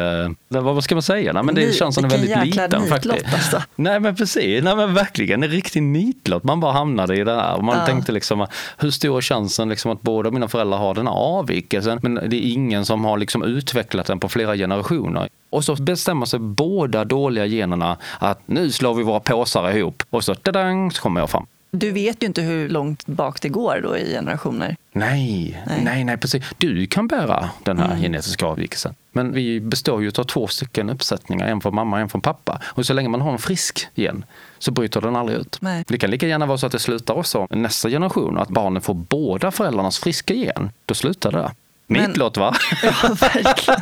[0.48, 1.32] eh, vad ska man säga?
[1.32, 3.34] Nej, men det Ni- känns som en vilken väldigt liten faktiskt.
[3.34, 3.62] alltså.
[3.76, 6.44] Nej men precis, nej men verkligen en riktig nitlott.
[6.44, 7.54] Man bara hamnade i det här.
[7.56, 7.86] Och Man Ja.
[7.86, 8.46] tänkte liksom,
[8.78, 11.98] hur stor är chansen liksom att båda mina föräldrar har den här avvikelsen?
[12.02, 15.28] Men det är ingen som har liksom utvecklat den på flera generationer.
[15.50, 20.24] Och så bestämmer sig båda dåliga generna att nu slår vi våra påsar ihop och
[20.24, 21.46] så, tadang, så kommer jag fram.
[21.70, 24.76] Du vet ju inte hur långt bak det går då i generationer.
[24.92, 25.80] Nej, Nej.
[25.84, 26.42] nej, nej, precis.
[26.58, 28.94] Du kan bära den här genetiska avvikelsen.
[29.12, 32.60] Men vi består ju av två stycken uppsättningar, en från mamma och en från pappa.
[32.64, 34.24] Och så länge man har en frisk gen
[34.58, 35.58] så bryter den aldrig ut.
[35.60, 35.84] Nej.
[35.88, 38.94] Det kan lika gärna vara så att det slutar också nästa generation, att barnen får
[38.94, 40.70] båda föräldrarnas friska gen.
[40.86, 41.50] Då slutar det
[41.86, 42.54] Nitlott va?
[42.82, 43.80] Ja, verkligen.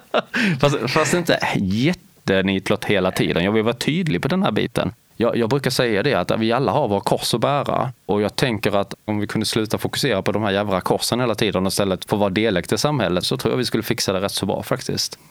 [0.60, 3.44] fast, fast inte jättenitlott hela tiden.
[3.44, 4.92] Jag vill vara tydlig på den här biten.
[5.16, 7.92] Jag, jag brukar säga det att vi alla har våra kors att bära.
[8.06, 11.34] Och jag tänker att om vi kunde sluta fokusera på de här jävla korsen hela
[11.34, 14.20] tiden och istället få vara delaktiga i samhället så tror jag vi skulle fixa det
[14.20, 15.18] rätt så bra faktiskt.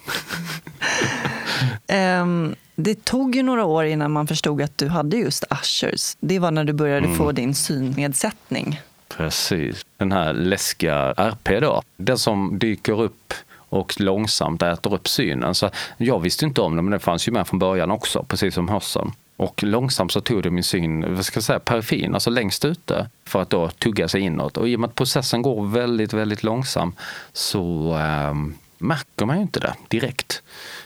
[1.88, 6.18] Ehm, det tog ju några år innan man förstod att du hade just Ushers.
[6.20, 7.18] Det var när du började Mm.
[7.18, 8.82] få din synnedsättning.
[9.18, 9.86] Precis.
[9.98, 15.56] Den här läskiga RP då, den som dyker upp och långsamt äter upp synen.
[15.56, 18.54] Så jag visste inte om det, men det fanns ju med från början också, precis
[18.56, 19.12] som hörseln.
[19.44, 23.10] Och långsamt så tog det min syn, vad ska jag säga, periferin, alltså längst ute,
[23.26, 24.58] för att då tugga sig inåt.
[24.58, 26.96] Och i och med att processen går väldigt, väldigt långsam
[27.34, 28.34] så eh,
[28.78, 30.42] märker man ju inte det direkt.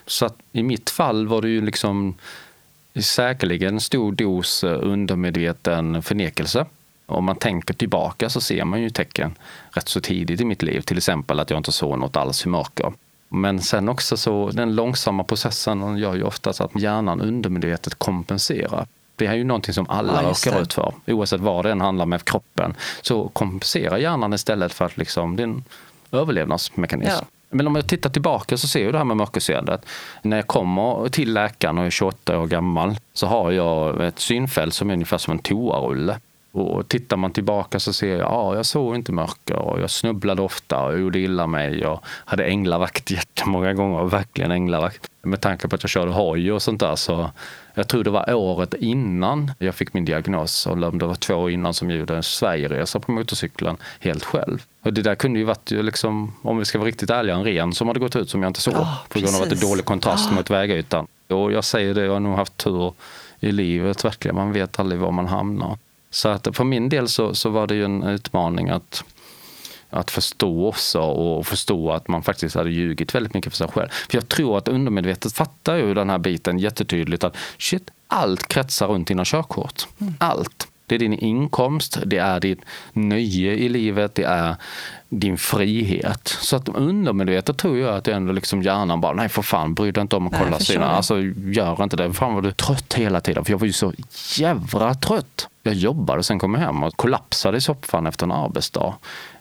[0.05, 2.15] Så att i mitt fall var det ju liksom
[3.01, 6.65] säkerligen en stor dos eh, undermedveten förnekelse.
[7.05, 9.35] Om man tänker tillbaka så ser man ju tecken
[9.71, 10.81] rätt så tidigt i mitt liv.
[10.81, 12.93] Till exempel att jag inte såg något alls i mörker.
[13.29, 18.87] Men sen också så den långsamma processen gör ju oftast att hjärnan undermedvetet kompenserar.
[19.15, 20.93] Det är ju någonting som alla Ja, råkar ut för.
[21.07, 25.43] Oavsett vad det än handlar med kroppen så kompenserar hjärnan istället för att liksom, det
[25.43, 25.63] är en
[26.11, 27.11] överlevnadsmekanism.
[27.19, 27.25] Ja.
[27.49, 29.85] Men om jag tittar tillbaka så ser jag det här med mörkerseendet.
[30.21, 34.73] När jag kommer till läkaren och är 28 år gammal så har jag ett synfält
[34.73, 36.19] som är ungefär som en toarulle.
[36.57, 40.41] Och tittar man tillbaka så ser jag, ja, jag såg inte mörker och jag snubblade
[40.41, 45.09] ofta och gjorde illa mig och hade änglavakt jättemånga gånger, verkligen änglavakt.
[45.21, 47.29] Med tanke på att jag körde hoj och sånt där så
[47.73, 51.35] jag tror det var året innan jag fick min diagnos, eller om det var två
[51.35, 54.63] år innan som jag gjorde en Sverigeresa på motorcykeln helt själv.
[54.81, 57.73] Och det där kunde ju varit, liksom, om vi ska vara riktigt ärliga, en ren
[57.73, 58.73] som hade gått ut som jag inte såg.
[58.73, 61.07] Ja, på grund av att det är dålig kontrast mot vägytan.
[61.27, 62.93] Och jag säger det, jag har nog haft tur
[63.39, 64.35] i livet verkligen.
[64.35, 65.77] Man vet aldrig var man hamnar.
[66.17, 69.03] Så att för min del så, så var det ju en utmaning att
[69.89, 73.89] att förstå också och förstå att man faktiskt hade ljugit väldigt mycket för sig själv.
[73.89, 78.87] För jag tror att undermedvetet fattar ju den här biten jättetydligt att shit, allt kretsar
[78.87, 79.87] runt dina körkort.
[80.19, 80.67] Allt.
[80.89, 82.59] Det är din inkomst, det är ditt
[82.93, 84.55] nöje i livet, det är
[85.09, 86.27] din frihet.
[86.27, 90.01] Så att undermedvetet tror jag att ändå liksom hjärnan bara, nej för fan, bry dig
[90.01, 92.13] inte om att kolla sina, alltså gör inte det.
[92.13, 93.45] Fan vad du är trött hela tiden.
[93.45, 93.93] För jag var ju så
[94.37, 95.47] jävla trött.
[95.63, 98.93] Jag jobbade och sen kom jag hem och kollapsade i soffan efter en arbetsdag.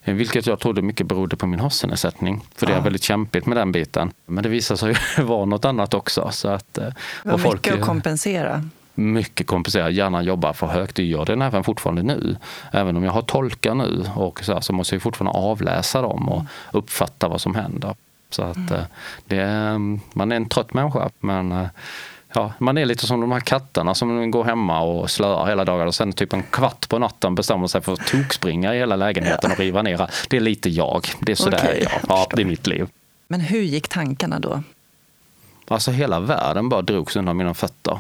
[0.05, 2.41] Vilket jag trodde mycket berodde på min hörselnedsättning.
[2.57, 4.13] För det är väldigt kämpigt med den biten.
[4.27, 6.29] Men det visade sig vara något annat också.
[6.33, 8.69] Så att, eh, Det var och folk- mycket att kompensera.
[8.97, 9.93] Mycket komplicerat.
[9.93, 10.97] Hjärnan jobbar för högt.
[10.97, 12.37] Det gör den även fortfarande nu.
[12.73, 16.29] Även om jag har tolkar nu och så, här, så måste jag fortfarande avläsa dem
[16.29, 17.95] och uppfatta vad som händer.
[18.31, 18.83] Så att eh,
[19.27, 19.79] det är,
[20.17, 21.11] man är en trött människa.
[21.21, 21.67] Men eh,
[22.33, 25.87] ja, man är lite som de här katterna som går hemma och slöar hela dagen
[25.87, 29.53] och sen typ en kvart på natten bestämmer sig för att tokspringa i hela lägenheten
[29.53, 30.11] och riva ner.
[30.29, 31.07] Det är lite jag.
[31.21, 32.01] Det är sådär Okej, jag.
[32.09, 32.89] Ja, det är mitt liv.
[33.29, 34.63] Men hur gick tankarna då?
[35.69, 37.99] Alltså hela världen bara drogs undan mina fötter.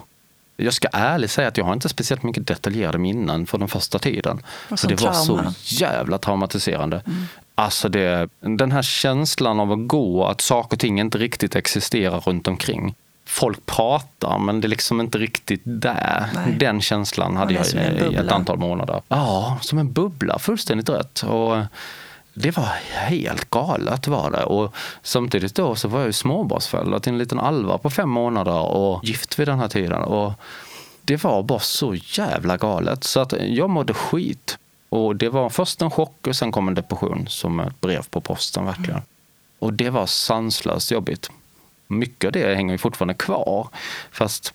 [0.56, 3.98] Jag ska ärligt säga att jag har inte speciellt mycket detaljerade minnen från den första
[3.98, 4.42] tiden.
[4.70, 5.52] Och som det var trauma.
[5.52, 7.02] så jävla traumatiserande.
[7.54, 12.20] Alltså det, den här känslan av att gå, att saker och ting inte riktigt existerar
[12.20, 12.94] runt omkring.
[13.24, 16.26] folk pratar men det är liksom inte riktigt där.
[16.34, 16.56] Nej.
[16.58, 19.02] Den känslan hade jag i i ett antal månader.
[19.08, 21.22] Ja, som en bubbla, fullständigt rätt.
[21.22, 21.56] Och
[22.38, 24.44] det var helt galet var det.
[24.44, 28.60] Och samtidigt då så var jag ju småbarnsförälder till en liten Alva på fem månader
[28.60, 30.02] och gift vid den här tiden.
[30.02, 30.32] Och
[31.02, 34.58] det var bara så jävla galet så att jag mådde skit.
[34.88, 38.20] Och det var först en chock och sen kom en depression som ett brev på
[38.20, 39.02] posten verkligen.
[39.58, 41.30] Och det var sanslöst jobbigt.
[41.86, 43.68] Mycket av det hänger ju fortfarande kvar.
[44.10, 44.54] Fast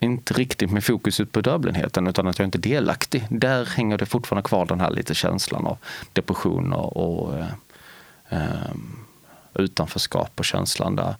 [0.00, 3.26] inte riktigt med fokus på dödblindheten utan att jag inte är delaktig.
[3.30, 5.78] Där hänger det fortfarande kvar den här lite känslan av
[6.12, 7.46] depression och, och eh,
[8.28, 8.74] eh,
[9.54, 11.14] utanförskap och känslan där.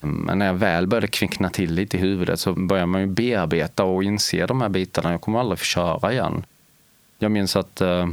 [0.00, 3.84] Men när jag väl började kvickna till lite i huvudet så började man ju bearbeta
[3.84, 5.10] och inse de här bitarna.
[5.10, 6.44] Jag kommer aldrig få köra igen.
[7.18, 8.06] Jag minns att eh,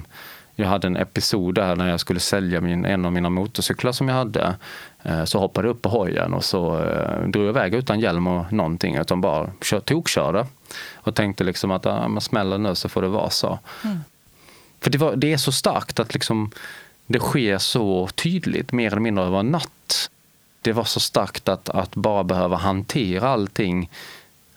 [0.55, 4.07] jag hade en episod där när jag skulle sälja min, en av mina motorcyklar som
[4.07, 4.55] jag hade.
[5.03, 8.27] Eh, så hoppade jag upp på hojen och så eh, drog jag iväg utan hjälm
[8.27, 10.45] och någonting utan bara kör, tokkörde.
[10.93, 13.59] Och tänkte liksom att ah, men smäller nu så får det vara så.
[14.81, 16.51] För det, var, det är så starkt att liksom,
[17.07, 20.09] det sker så tydligt, mer eller mindre över en natt.
[20.61, 23.89] Det var så starkt att, att bara behöva hantera allting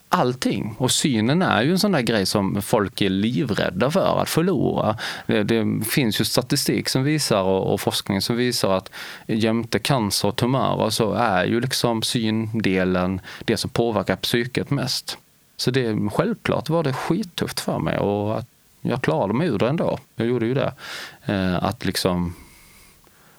[0.08, 0.74] allting.
[0.78, 4.98] Och synen är ju en sån där grej som folk är livrädda för att förlora.
[5.26, 8.90] Det, det finns ju statistik som visar och, och forskning som visar att
[9.26, 15.18] jämte cancer och tumörer så är ju liksom syndelen det som påverkar psyket mest.
[15.56, 18.46] Så det, självklart var det skittufft för mig och att
[18.80, 19.98] jag klarade mig ur det ändå.
[20.16, 20.72] Jag gjorde ju det.
[21.24, 22.34] Eh, att liksom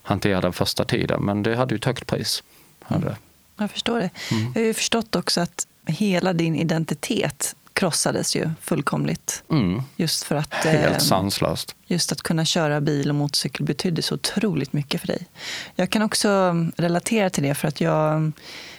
[0.02, 1.24] hantera den första tiden.
[1.24, 2.44] Men det hade ju ett högt pris.
[2.82, 3.18] Hade det.
[3.58, 4.10] Jag förstår det.
[4.32, 4.52] Mm.
[4.56, 9.44] Jag har ju förstått också att hela din identitet krossades ju fullkomligt.
[9.52, 9.82] Mm.
[9.96, 11.76] Just för att, eh, Helt sanslöst.
[11.88, 15.28] just att kunna köra bil och motorcykel betydde så otroligt mycket för dig.
[15.76, 18.32] Jag kan också relatera till det för att jag,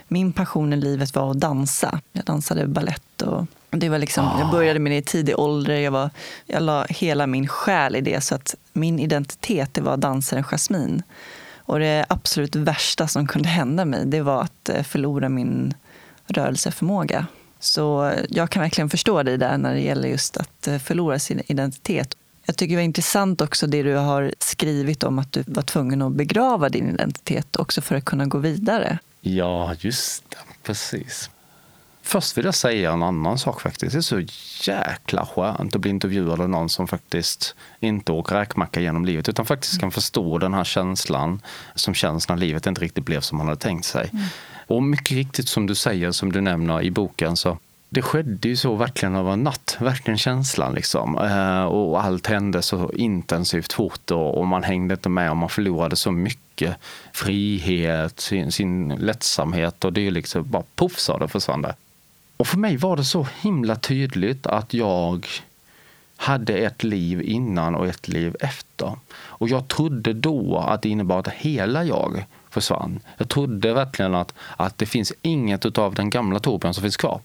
[0.08, 2.00] min passion i livet var att dansa.
[2.12, 5.74] Jag dansade ballett och det var liksom, jag började med det i tidig ålder.
[5.74, 6.10] Jag, var,
[6.46, 11.02] jag la hela min själ i det så att min identitet det var dansaren Jasmine.
[11.56, 15.74] Och det absolut värsta som kunde hända mig det var att eh, förlora min
[16.28, 17.26] rörelseförmåga.
[17.60, 21.42] Så jag kan verkligen förstå dig där när det gäller just att eh, förlora sin
[21.46, 22.16] identitet.
[22.46, 26.02] Jag tycker det var intressant också det du har skrivit om att du var tvungen
[26.02, 28.98] att begrava din identitet också för att kunna gå vidare.
[29.20, 30.36] Ja, just det.
[30.62, 31.30] Precis.
[32.08, 33.92] Först vill jag säga en annan sak faktiskt.
[33.92, 34.20] Det är så
[34.70, 39.46] jäkla skönt att bli intervjuad av någon som faktiskt inte åker räkmacka genom livet utan
[39.46, 41.40] faktiskt kan förstå den här känslan
[41.74, 44.10] som känns när livet inte riktigt blev som man hade tänkt sig.
[44.66, 48.56] Och mycket riktigt som du säger, som du nämner i boken, så det skedde ju
[48.56, 51.18] så verkligen över en natt, verkligen känslan liksom.
[51.18, 55.48] Eh, och allt hände så intensivt fort och, och man hängde inte med och man
[55.48, 56.76] förlorade så mycket
[57.12, 61.74] frihet, sin, sin lättsamhet och det är liksom bara poff sa det försvann det.
[62.38, 65.26] Och för mig var det så himla tydligt att jag
[66.16, 68.98] hade ett liv innan och ett liv efter.
[69.10, 73.00] Och jag trodde då att det innebar att hela jag försvann.
[73.16, 77.20] Jag trodde verkligen att, att det finns inget av den gamla Torbjörn som finns kvar.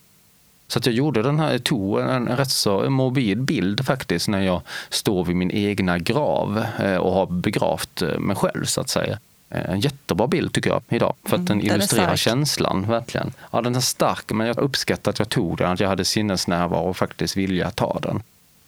[0.67, 4.61] Så att jag gjorde den här, tog en rätt så morbid bild faktiskt när jag
[4.89, 9.19] står vid min egna grav eh, och har begravt eh, mig själv så att säga.
[9.53, 12.19] Eh, En jättebra bild tycker jag idag, för att den den illustrerar stark.
[12.19, 13.33] känslan verkligen.
[13.51, 16.89] Ja, den är stark, men jag uppskattar att jag tog den, att jag hade sinnesnärvaro
[16.89, 18.23] och faktiskt vilja ta den.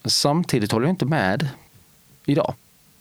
[0.05, 1.47] Samtidigt håller jag inte med
[2.25, 2.53] idag.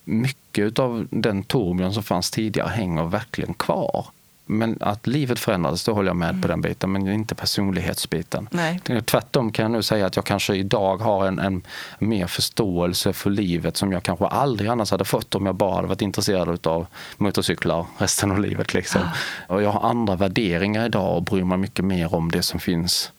[0.03, 4.05] Mycket av den Torbjörn som fanns tidigare hänger verkligen kvar.
[4.45, 8.49] Men att livet förändrades, då håller jag med på den biten, men inte personlighetsbiten.
[8.51, 8.79] Nej.
[9.05, 11.63] Tvärtom kan jag nu säga att jag kanske idag har en, en
[11.99, 15.87] mer förståelse för livet som jag kanske aldrig annars hade fått om jag bara hade
[15.87, 18.73] varit intresserad av motorcyklar resten av livet.
[18.73, 19.01] Liksom.
[19.47, 23.11] Och jag har andra värderingar idag och bryr mig mycket mer om det som finns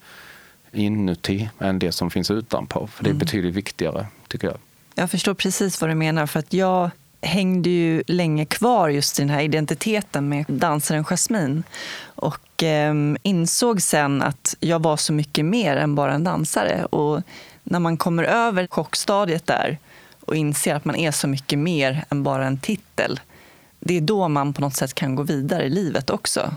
[0.71, 2.87] inuti än det som finns utanpå.
[2.87, 4.57] För det är betydligt viktigare, tycker jag.
[4.95, 6.25] Jag förstår precis vad du menar.
[6.25, 11.63] för att Jag hängde ju länge kvar just i den här identiteten med dansaren Jasmine.
[12.03, 16.85] Och eh, insåg sen att jag var så mycket mer än bara en dansare.
[16.85, 17.21] Och
[17.63, 19.77] när man kommer över chockstadiet där
[20.19, 23.19] och inser att man är så mycket mer än bara en titel.
[23.79, 26.53] Det är då man på något sätt kan gå vidare i livet också.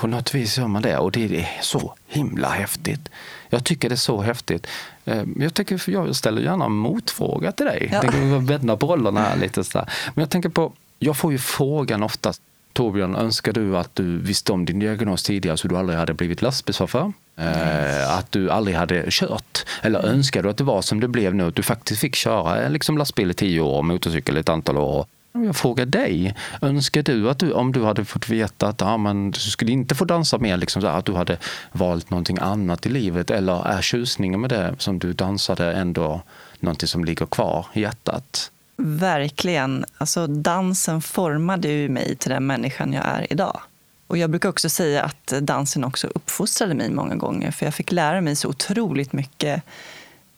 [0.00, 3.08] På något vis gör man det och det är så himla häftigt.
[3.50, 4.66] Jag tycker det är så häftigt.
[5.04, 7.88] Eh, Jag, tycker, jag ställer gärna en motfråga till dig.
[7.92, 8.02] Ja.
[8.14, 9.64] Vi vända på rollerna här lite.
[9.64, 9.88] Så där.
[10.14, 12.32] Men jag tänker på, jag får ju frågan ofta,
[12.72, 16.42] Torbjörn, önskar du att du visste om din diagnos tidigare så du aldrig hade blivit
[16.42, 17.12] lastbilschaufför?
[17.36, 19.64] Eh, att du aldrig hade kört?
[19.82, 22.62] Eller önskar du att det var som det blev nu, att du faktiskt fick köra
[22.62, 25.06] eh, liksom lastbil i tio år och motorcykel i ett antal år?
[25.32, 29.30] Jag frågar dig, önskar du att du, om du hade fått veta att ah, men,
[29.30, 31.38] du skulle inte få dansa mer, liksom, att du hade
[31.72, 33.30] valt någonting annat i livet?
[33.30, 36.22] Eller är tjusningen med det som du dansade ändå
[36.60, 38.50] någonting som ligger kvar i hjärtat?
[38.76, 39.84] Verkligen.
[39.98, 43.60] Alltså, dansen formade ju mig till den människan jag är idag.
[44.06, 47.50] Och jag brukar också säga att dansen också uppfostrade mig många gånger.
[47.50, 49.62] För jag fick lära mig så otroligt mycket.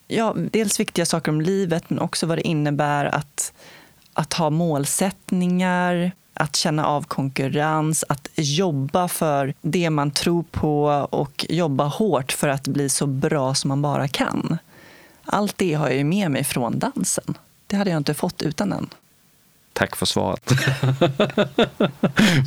[0.09, 3.52] Ja, dels viktiga saker om livet, men också vad det innebär att,
[4.14, 11.46] att ha målsättningar, att känna av konkurrens, att jobba för det man tror på och
[11.48, 14.59] jobba hårt för att bli så bra som man bara kan.
[15.25, 17.35] Allt det har jag med mig från dansen.
[17.66, 18.88] Det hade jag inte fått utan den.
[19.72, 20.42] Tack för svaret.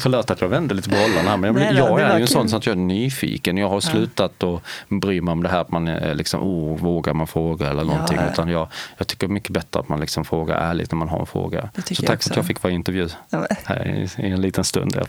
[0.04, 2.54] Förlåt att jag vände lite på bollarna här, men Nej, jag är ju en sån
[2.54, 3.58] att jag är nyfiken.
[3.58, 7.28] Jag har slutat att bry mig om det här att man liksom, oh, vågar man
[7.28, 8.18] fråga eller någonting.
[8.22, 8.32] Ja.
[8.32, 11.26] Utan jag, jag tycker mycket bättre att man liksom frågar ärligt när man har en
[11.26, 11.70] fråga.
[11.92, 13.10] Så tack för att jag fick vara i intervju
[13.64, 15.02] här i, i en liten stund.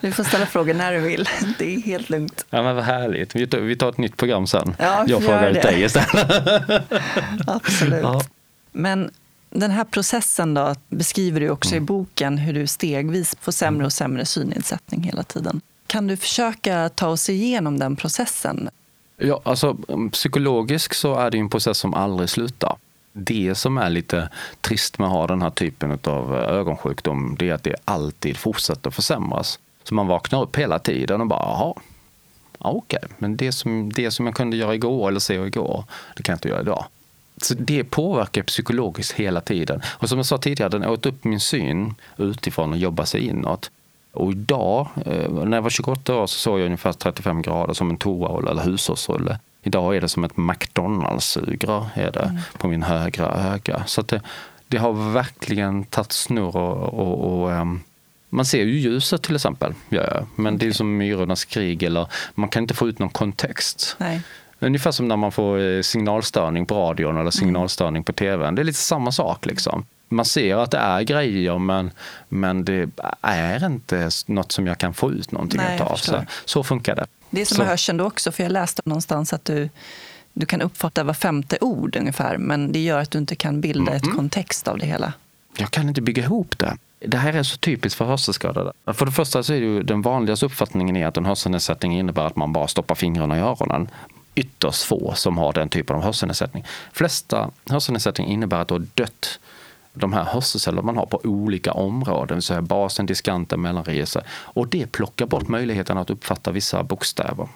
[0.00, 1.28] Du får ställa frågor när du vill.
[1.58, 2.44] Det är helt lugnt.
[2.50, 3.36] Ja, men vad härligt.
[3.36, 4.74] Vi tar, vi tar ett nytt program sen.
[4.78, 6.12] Ja, jag frågar ut dig istället.
[7.46, 8.02] Absolut.
[8.02, 8.22] Ja.
[8.72, 9.10] Men
[9.50, 11.84] den här processen då, beskriver du också mm.
[11.84, 15.60] i boken hur du stegvis får sämre och sämre synnedsättning hela tiden.
[15.86, 18.70] Kan du försöka ta oss igenom den processen?
[19.16, 19.76] Ja, alltså,
[20.12, 22.76] psykologiskt så är det en process som aldrig slutar.
[23.12, 24.28] Det som är lite
[24.60, 28.90] trist med att ha den här typen av ögonsjukdom, det är att det alltid fortsätter
[28.90, 29.58] försämras.
[29.84, 31.74] Så man vaknar upp hela tiden och bara, jaha,
[32.58, 33.16] okej, okay.
[33.18, 35.84] men det som, det som jag kunde göra igår eller se igår,
[36.16, 36.84] det kan jag inte göra idag.
[37.42, 39.82] Så det påverkar psykologiskt hela tiden.
[39.86, 43.70] Och som jag sa tidigare, den åt upp min syn utifrån och jobbar sig inåt.
[44.12, 47.90] Och idag, eh, när jag var 28 år, så såg jag ungefär 35 grader som
[47.90, 49.38] en toarulle eller hushållsrulle.
[49.62, 52.42] Idag är det som ett McDonalds-sugrör är det mm.
[52.58, 53.84] på min högra öga.
[53.86, 54.22] Så det,
[54.68, 57.80] det, har verkligen tagit snurr och, och, och um,
[58.28, 62.48] man ser ju ljuset till exempel, ja, men det är som myrornas krig eller man
[62.48, 63.96] kan inte få ut någon kontext.
[63.98, 64.20] Nej.
[64.60, 68.54] Ungefär som när man får eh, signalstörning på radion eller signalstörning på tvn.
[68.54, 69.46] Det är lite samma sak.
[69.46, 69.86] liksom.
[70.08, 71.90] Man ser att det är grejer men,
[72.28, 75.96] men det är inte något som jag kan få ut någonting Nej, av.
[75.96, 77.06] Så, så funkar det.
[77.30, 77.62] Det är som så.
[77.62, 79.68] med hörseln då också, för jag läste någonstans att du,
[80.32, 83.92] du kan uppfatta var femte ord ungefär, men det gör att du inte kan bilda
[83.92, 83.96] mm.
[83.96, 85.12] ett kontext av det hela.
[85.56, 86.76] Jag kan inte bygga ihop det.
[86.98, 88.72] Det här är så typiskt för hörselskadade.
[88.86, 92.36] För det första så är ju den vanligaste uppfattningen är att en hörselnedsättning innebär att
[92.36, 93.88] man bara stoppar fingrarna i öronen
[94.34, 96.64] ytterst få som har den typen av hörselnedsättning.
[96.92, 99.38] flesta hörselnedsättning innebär att du har dött
[99.92, 104.22] de här hörselceller man har på olika områden, så basen, diskanten, mellanregister.
[104.30, 107.48] Och det plockar bort möjligheten att uppfatta vissa bokstäver.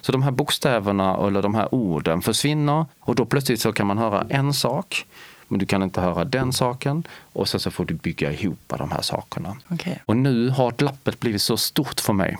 [0.00, 3.98] Så de här bokstäverna eller de här orden försvinner och då plötsligt så kan man
[3.98, 5.06] höra en sak
[5.48, 8.90] men du kan inte höra den saken och sen så får du bygga ihop de
[8.90, 9.56] här sakerna.
[9.70, 9.94] Okay.
[10.06, 12.36] Och nu har glappet blivit så stort för mig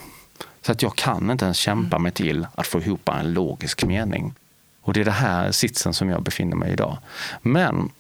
[0.63, 4.35] så att jag kan inte ens kämpa mig till att få ihop en logisk mening.
[4.83, 6.99] Och det är det här sitsen som jag befinner mig i idag.
[7.43, 7.91] Men,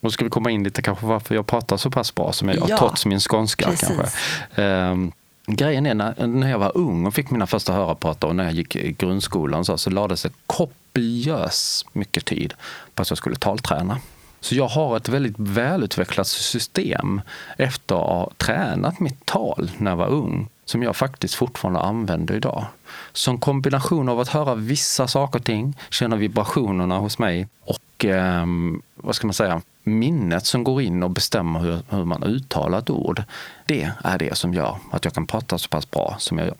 [0.00, 2.56] och ska vi komma in lite kanske varför jag pratar så pass bra som jag
[2.56, 3.88] gör, ja, trots min skånska precis.
[3.88, 4.62] kanske.
[4.62, 5.12] Um,
[5.46, 8.52] grejen är när, när jag var ung och fick mina första hörapparat och när jag
[8.52, 12.54] gick i grundskolan så, så lades det kopiös mycket tid
[12.94, 13.98] på att jag skulle talträna.
[14.40, 17.20] Så jag har ett väldigt välutvecklat system
[17.56, 22.34] efter att ha tränat mitt tal när jag var ung som jag faktiskt fortfarande använder
[22.34, 22.66] idag.
[23.12, 28.46] Som kombination av att höra vissa saker och ting, känna vibrationerna hos mig och eh,
[28.94, 32.90] vad ska man säga, minnet som går in och bestämmer hur, hur man uttalar ett
[32.90, 33.22] ord.
[33.66, 36.56] Det är det som gör att jag kan prata så pass bra som jag gör.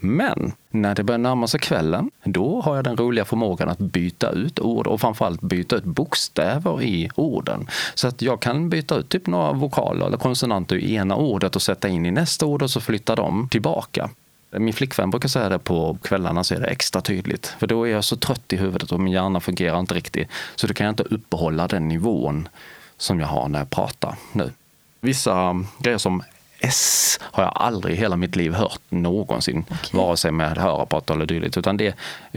[0.00, 4.30] Men när det börjar närma sig kvällen, då har jag den roliga förmågan att byta
[4.30, 7.68] ut ord och framförallt byta ut bokstäver i orden.
[7.94, 11.62] Så att jag kan byta ut typ några vokaler eller konsonanter i ena ordet och
[11.62, 14.10] sätta in i nästa ord och så flyttar de tillbaka.
[14.50, 17.46] Min flickvän brukar säga det på kvällarna så är det extra tydligt.
[17.46, 20.28] För då är jag så trött i huvudet och min hjärna fungerar inte riktigt.
[20.56, 22.48] Så då kan jag inte uppehålla den nivån
[22.96, 24.52] som jag har när jag pratar nu.
[25.00, 26.22] Vissa grejer som
[26.60, 29.64] S har jag aldrig i hela mitt liv hört någonsin.
[29.70, 30.00] Okay.
[30.00, 31.56] Vare sig med hörapparat eller dylikt.
[31.56, 31.94] Utan det,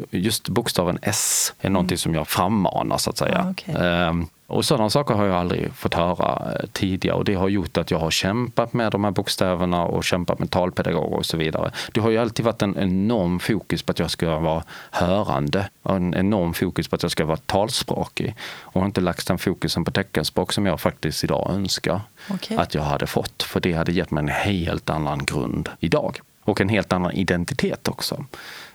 [0.10, 1.98] just bokstaven S är någonting mm.
[1.98, 3.46] som jag frammanar så att säga.
[3.46, 3.76] Ah, okay.
[3.76, 7.78] um, och sådana saker har jag aldrig fått höra eh, tidigare och det har gjort
[7.78, 11.72] att jag har kämpat med de här bokstäverna och kämpat med talpedagoger och så vidare.
[11.92, 15.96] Det har ju alltid varit en enorm fokus på att jag ska vara hörande och
[15.96, 19.92] en enorm fokus på att jag ska vara talspråkig och inte lagt den fokusen på
[19.92, 22.58] teckenspråk som jag faktiskt idag önskar okay.
[22.58, 23.44] att jag hade fått.
[23.44, 27.88] För det hade gett mig en helt annan grund idag och en helt annan identitet
[27.88, 28.26] också.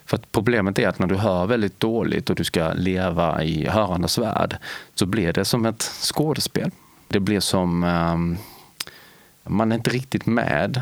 [0.07, 4.17] För problemet är att när du hör väldigt dåligt och du ska leva i hörandes
[4.17, 4.57] värld
[4.95, 6.71] så blir det som ett skådespel.
[7.07, 8.37] Det blir som um,
[9.43, 10.81] man är inte riktigt med.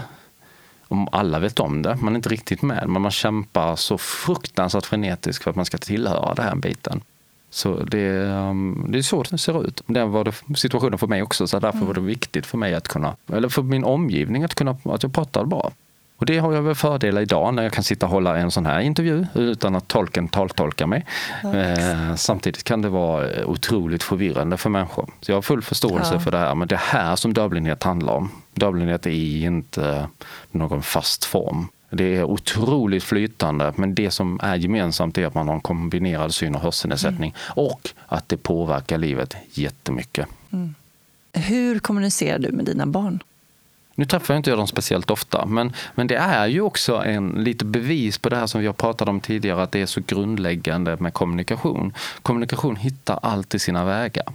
[0.88, 4.86] Om alla vet om det, man är inte riktigt med, men man kämpar så fruktansvärt
[4.86, 7.02] frenetiskt för att man ska tillhöra den här biten.
[7.50, 9.82] Så det, um, det är så det ser ut.
[9.86, 11.88] Det var det situationen för mig också, så därför mm.
[11.88, 15.14] var det viktigt för mig att kunna, eller för min omgivning att kunna, att jag
[15.14, 15.72] pratade bra.
[16.18, 18.66] Och det har jag väl fördel idag när jag kan sitta och hålla en sån
[18.66, 21.06] här intervju utan att tolken taltolkar mig.
[21.44, 25.10] Eh, samtidigt kan det vara otroligt förvirrande för människor.
[25.22, 26.20] Så jag har full förståelse ja.
[26.20, 26.56] för det här.
[26.56, 28.32] Men det är här som dövblindhet handlar om.
[28.54, 30.08] Dövblindhet är inte
[30.52, 31.68] någon fast form.
[31.90, 36.34] Det är otroligt flytande, men det som är gemensamt är att man har en kombinerad
[36.34, 37.68] syn och hörselnedsättning mm.
[37.68, 40.28] och att det påverkar livet jättemycket.
[40.52, 40.76] Mm.
[41.34, 43.24] Hur kommunicerar du med dina barn?
[43.96, 47.66] Nu träffar jag inte dem speciellt ofta, men, men det är ju också en lite
[47.66, 50.98] bevis på det här som vi har pratat om tidigare, att det är så grundläggande
[51.00, 51.94] med kommunikation.
[52.22, 54.26] Kommunikation hittar alltid sina vägar.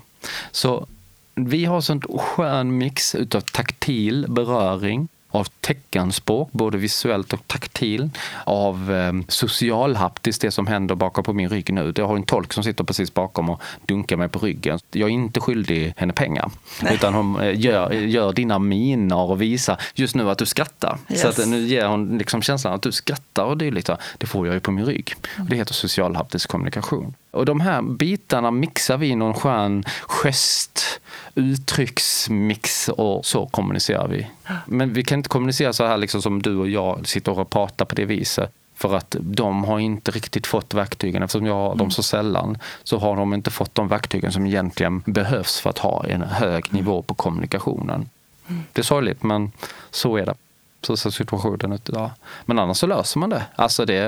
[0.51, 0.87] Så
[1.35, 8.11] vi har sån skön mix utav taktil beröring, av teckenspråk, både visuellt och taktil,
[8.45, 11.93] av eh, socialhaptiskt, det som händer bakom på min rygg nu.
[11.97, 14.79] Jag har en tolk som sitter precis bakom och dunkar mig på ryggen.
[14.91, 16.51] Jag är inte skyldig henne pengar,
[16.83, 16.95] Nej.
[16.95, 20.99] utan hon eh, gör, gör dina miner och visar just nu att du skrattar.
[21.09, 21.21] Yes.
[21.21, 23.91] Så att nu ger hon liksom känslan att du skrattar och dylikt.
[24.19, 25.15] Det får jag ju på min rygg.
[25.51, 27.15] Det heter socialhaptisk kommunikation.
[27.31, 31.01] Och de här bitarna mixar vi i någon skön gest,
[31.35, 34.27] uttrycksmix och så kommunicerar vi.
[34.67, 37.85] Men vi kan inte kommunicera så här liksom som du och jag sitter och pratar
[37.85, 38.53] på det viset.
[38.75, 41.91] För att de har inte riktigt fått verktygen, eftersom jag har dem mm.
[41.91, 46.07] så sällan, så har de inte fått de verktygen som egentligen behövs för att ha
[46.07, 48.09] en hög nivå på kommunikationen.
[48.49, 48.63] Mm.
[48.73, 49.53] Det är sorgligt, men
[49.91, 50.35] så är det
[50.83, 52.11] så ser situationen ut idag.
[52.45, 53.43] Men annars så löser man det.
[53.57, 54.03] Alltså det...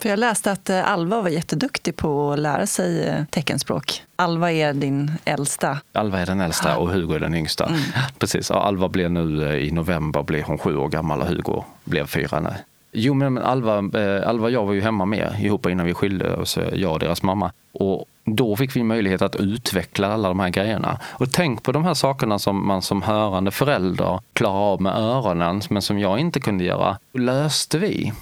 [0.00, 4.02] För jag läste att eh, Alva var jätteduktig på att lära sig eh, teckenspråk.
[4.16, 5.80] Alva är din äldsta.
[5.92, 7.66] Alva är den äldsta och Hugo är den yngsta.
[7.66, 7.80] Mm.
[8.18, 8.50] Precis.
[8.50, 12.40] Alva blev nu eh, i november blev hon sju år gammal och Hugo blev fyra
[12.40, 12.54] nu.
[12.98, 16.36] Jo, men Alva, eh, Alva och jag var ju hemma med ihop innan vi skilde
[16.36, 17.52] oss, eh, jag och deras mamma.
[17.72, 20.98] Och då fick vi möjlighet att utveckla alla de här grejerna.
[21.12, 25.62] Och tänk på de här sakerna som man som hörande förälder klarar av med öronen,
[25.70, 28.12] men som jag inte kunde göra, löste vi.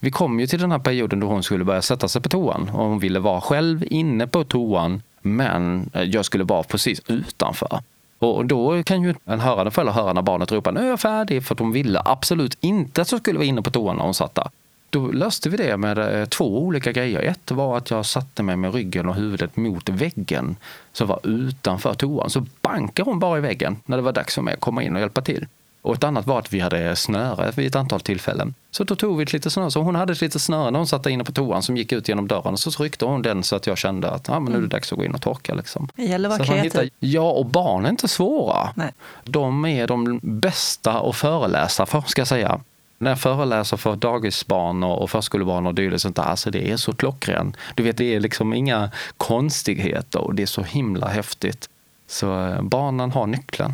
[0.00, 2.70] Vi kom ju till den här perioden då hon skulle börja sätta sig på toan
[2.72, 7.80] och hon ville vara själv inne på toan, men eh, jag skulle vara precis utanför.
[8.20, 11.44] Och då kan ju en hörande förälder höra när barnet ropar nu är jag färdig,
[11.44, 14.14] för att hon ville absolut inte att jag skulle vara inne på toan när hon
[14.14, 14.50] satt där.
[14.90, 17.22] Då löste vi det med eh, två olika grejer.
[17.22, 20.56] Ett var att jag satte mig med ryggen och huvudet mot väggen
[20.92, 22.30] som var utanför toan.
[22.30, 24.94] Så bankade hon bara i väggen när det var dags för mig att komma in
[24.94, 25.46] och hjälpa till.
[25.82, 28.54] Och ett annat var att vi hade snöre vid ett antal tillfällen.
[28.70, 29.70] Så då tog vi ett litet snöre.
[29.70, 32.08] Så hon hade ett litet snöre när hon satt inne på toan som gick ut
[32.08, 32.56] genom dörren.
[32.56, 34.68] Så ryckte hon den så att jag kände att ah, men nu är det mm.
[34.68, 35.54] dags att gå in och torka.
[35.54, 35.88] Liksom.
[35.96, 36.64] Det gäller att vara kreativ.
[36.64, 38.68] Hittar, ja, och barn är inte svåra.
[38.74, 38.92] Nej.
[39.24, 42.60] De är de bästa att föreläsa för, ska jag säga
[42.98, 46.92] när jag föreläser för dagisbarn och förskolebarn och dylikt, sånt där, alltså det är så
[46.92, 47.56] klockren.
[47.74, 51.68] Du vet, det är liksom inga konstigheter och det är så himla häftigt.
[52.06, 53.72] Så eh, barnen har nyckeln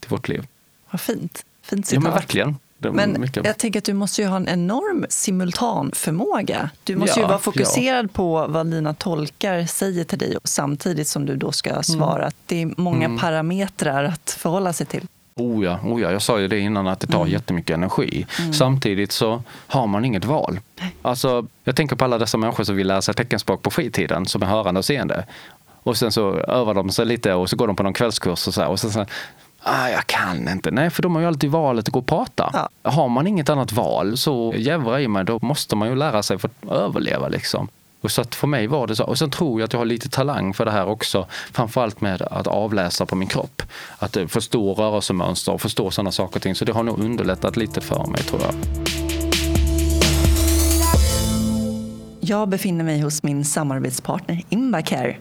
[0.00, 0.46] till vårt liv.
[0.96, 1.44] Vad fint.
[1.62, 2.04] Fint citat.
[2.04, 2.56] Ja, men verkligen.
[2.78, 3.46] Men mycket...
[3.46, 6.70] jag tänker att du måste ju ha en enorm simultanförmåga.
[6.84, 8.08] Du måste ja, ju vara fokuserad ja.
[8.12, 12.22] på vad dina tolkar säger till dig samtidigt som du då ska svara.
[12.22, 12.32] Mm.
[12.46, 13.18] Det är många mm.
[13.18, 15.06] parametrar att förhålla sig till.
[15.34, 17.32] Oh ja, oh ja, jag sa ju det innan att det tar mm.
[17.32, 18.26] jättemycket energi.
[18.38, 18.52] Mm.
[18.52, 20.60] Samtidigt så har man inget val.
[21.02, 24.42] Alltså, jag tänker på alla dessa människor som vill lära sig teckenspråk på fritiden som
[24.42, 25.26] är hörande och seende.
[25.82, 28.54] Och sen så övar de sig lite och så går de på någon kvällskurs och
[28.54, 29.06] så här, och sen så
[29.68, 30.70] Ah, jag kan inte.
[30.70, 32.50] Nej, för de har ju alltid valet att gå och prata.
[32.52, 32.90] Ja.
[32.90, 36.38] Har man inget annat val så jävra i mig, då måste man ju lära sig
[36.38, 37.28] för att överleva.
[37.28, 37.68] Liksom.
[38.00, 39.04] Och så för mig var det så.
[39.04, 41.26] Och sen tror jag att jag har lite talang för det här också.
[41.52, 43.62] Framförallt med att avläsa på min kropp.
[43.98, 46.54] Att eh, förstå rörelsemönster och förstå sådana saker och ting.
[46.54, 48.54] Så det har nog underlättat lite för mig tror jag.
[52.20, 55.16] Jag befinner mig hos min samarbetspartner Invacare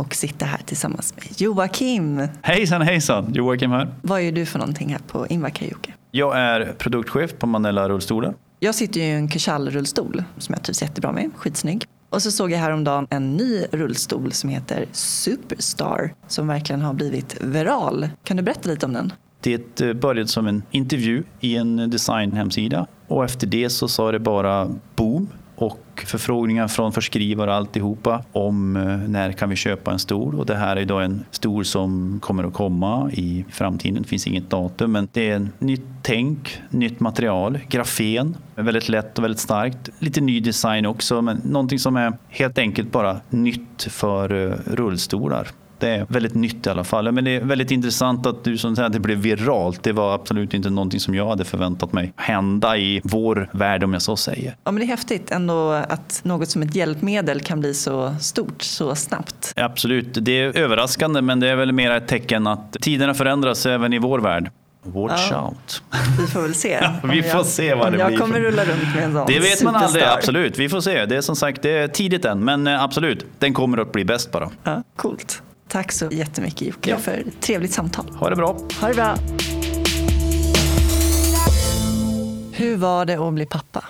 [0.00, 2.28] och sitter här tillsammans med Joakim.
[2.42, 3.88] Hejsan hejsan, Joakim här.
[4.02, 5.94] Vad är du för någonting här på Invacare Jocke?
[6.10, 8.34] Jag är produktchef på Manella rullstolar.
[8.58, 11.84] Jag sitter i en Kuchal-rullstol som jag trivs jättebra med, skitsnygg.
[12.10, 17.36] Och så såg jag häromdagen en ny rullstol som heter Superstar som verkligen har blivit
[17.40, 18.08] viral.
[18.24, 19.12] Kan du berätta lite om den?
[19.40, 24.18] Det eh, började som en intervju i en designhemsida och efter det så sa det
[24.18, 25.28] bara boom
[25.60, 30.34] och förfrågningar från förskrivare och alltihopa om eh, när kan vi köpa en stol.
[30.34, 34.02] Och det här är då en stol som kommer att komma i framtiden.
[34.02, 38.36] Det finns inget datum men det är en nytt tänk, nytt material, grafen.
[38.54, 39.88] Väldigt lätt och väldigt starkt.
[39.98, 45.48] Lite ny design också men någonting som är helt enkelt bara nytt för eh, rullstolar.
[45.80, 47.12] Det är väldigt nytt i alla fall.
[47.12, 49.82] Men det är väldigt intressant att du som säger att det blev viralt.
[49.82, 53.92] Det var absolut inte någonting som jag hade förväntat mig hända i vår värld om
[53.92, 54.56] jag så säger.
[54.64, 58.62] Ja, men det är häftigt ändå att något som ett hjälpmedel kan bli så stort
[58.62, 59.52] så snabbt.
[59.56, 63.92] Absolut, det är överraskande men det är väl mer ett tecken att tiderna förändras även
[63.92, 64.50] i vår värld.
[64.82, 65.48] Watch Ja.
[65.48, 65.82] out.
[66.20, 66.68] Vi får väl se.
[66.82, 69.04] Ja, vi Om får jag, se vad det jag blir kommer för- rulla runt med
[69.04, 70.16] en sån Det vet man aldrig, superstar.
[70.18, 70.58] absolut.
[70.58, 71.06] Vi får se.
[71.06, 74.04] Det är som sagt det är tidigt än, men eh, absolut, den kommer att bli
[74.04, 74.50] bäst bara.
[74.64, 75.42] Ja, coolt.
[75.70, 76.96] Tack så jättemycket Jocke Ja.
[76.96, 78.08] för ett trevligt samtal.
[78.18, 78.56] Ha det bra.
[78.80, 79.16] Ha det bra.
[82.52, 83.84] Hur var det att bli pappa?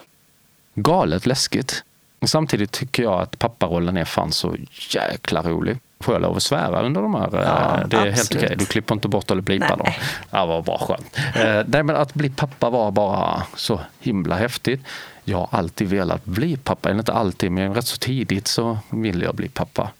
[0.74, 1.85] Galet läskigt.
[2.26, 4.57] Samtidigt tycker jag att papparollen är fan så
[4.91, 5.78] jäkla rolig.
[6.01, 7.28] Får jag lov att svära under de här?
[7.33, 8.45] Ja, eh, det är helt absolut.
[8.45, 8.57] okej.
[8.59, 9.87] Du klipper inte bort eller blipar dem.
[10.31, 11.16] Ja, vad bra skönt.
[11.37, 14.81] Eh, nej, men att bli pappa var bara så himla häftigt.
[15.24, 16.89] Jag har alltid velat bli pappa.
[16.89, 19.91] Eller inte alltid, men rätt så tidigt så ville jag bli pappa.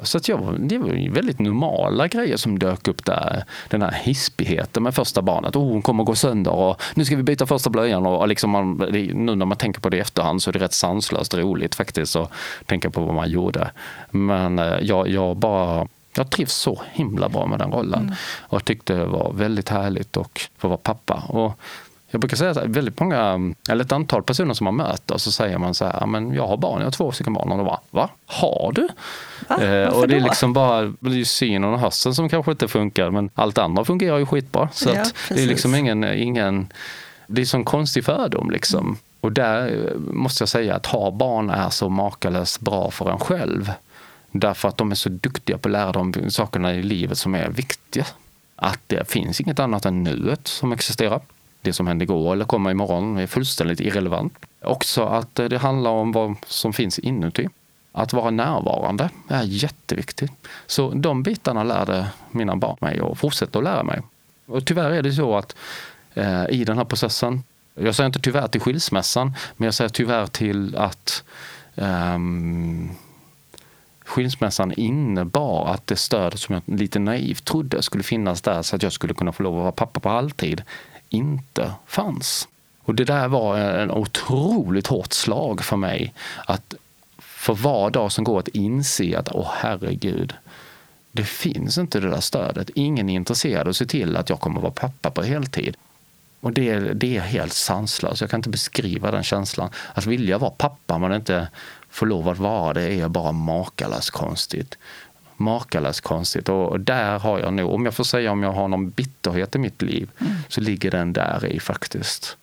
[0.00, 3.44] Så att jag, det var väldigt normala grejer som dök upp där.
[3.68, 5.56] Den här hispigheten med första barnet.
[5.56, 8.06] Oh, hon kommer gå sönder och nu ska vi byta första blöjan.
[8.06, 8.76] Och och liksom man,
[9.14, 12.16] nu när man tänker på det i efterhand så är det rätt sanslöst roligt faktiskt
[12.16, 12.32] att
[12.66, 13.70] tänka på vad man gjorde.
[14.10, 18.94] Men eh, jag, jag bara jag trivs så himla bra med den rollen och tyckte
[18.94, 21.22] det var väldigt härligt att få vara pappa.
[21.28, 21.60] Och
[22.10, 25.58] jag brukar säga att väldigt många, eller ett antal personer som man möter så säger
[25.58, 27.52] man så här, "Ja, men jag har barn, jag har två stycken barn.
[27.52, 28.10] Och de bara, va?
[28.26, 28.88] Har du?
[29.48, 29.62] Va?
[29.62, 30.26] Eh, och det är då?
[30.26, 34.18] liksom bara det är synen och hörseln som kanske inte funkar, men allt andra fungerar
[34.18, 34.68] ju skitbra.
[34.72, 36.72] Så Ja, att det är liksom ingen, ingen
[37.26, 38.96] det är sån konstig fördom liksom.
[39.20, 43.18] Och där eh, måste jag säga att ha barn är så makalöst bra för en
[43.18, 43.72] själv.
[44.30, 47.48] Därför att de är så duktiga på att lära de sakerna i livet som är
[47.48, 48.06] viktiga.
[48.56, 51.20] Att det finns inget annat än nuet som existerar.
[51.62, 54.34] Det som hände igår eller kommer imorgon är fullständigt irrelevant.
[54.62, 57.48] Också att eh, det handlar om vad som finns inuti.
[57.92, 60.32] Att vara närvarande är jätteviktigt.
[60.66, 64.00] Så de bitarna lärde mina barn mig och fortsätter att lära mig.
[64.46, 65.56] Och tyvärr är det så att
[66.14, 67.42] eh, i den här processen,
[67.74, 71.24] jag säger inte tyvärr till skilsmässan, men jag säger tyvärr till att
[71.74, 72.18] eh,
[74.08, 78.82] skilsmässan innebar att det stöd som jag lite naivt trodde skulle finnas där så att
[78.82, 80.62] jag skulle kunna få lov att vara pappa på halvtid
[81.08, 82.48] inte fanns.
[82.82, 86.14] Och det där var en otroligt hårt slag för mig.
[86.46, 86.74] Att
[87.18, 90.34] för var dag som går att inse att åh herregud,
[91.12, 92.70] det finns inte det där stödet.
[92.74, 95.76] Ingen är intresserad av att se till att jag kommer vara pappa på heltid.
[96.40, 98.20] Och det, det är helt sanslöst.
[98.20, 99.70] Jag kan inte beskriva den känslan.
[99.94, 101.48] Att vilja vara pappa men inte
[101.90, 104.78] få lov att vara det är bara makalöst konstigt.
[105.40, 106.48] Makalöst konstigt.
[106.48, 109.58] Och där har jag nog, om jag får säga om jag har någon bitterhet i
[109.58, 110.10] mitt liv,
[110.48, 112.36] så ligger den där i faktiskt.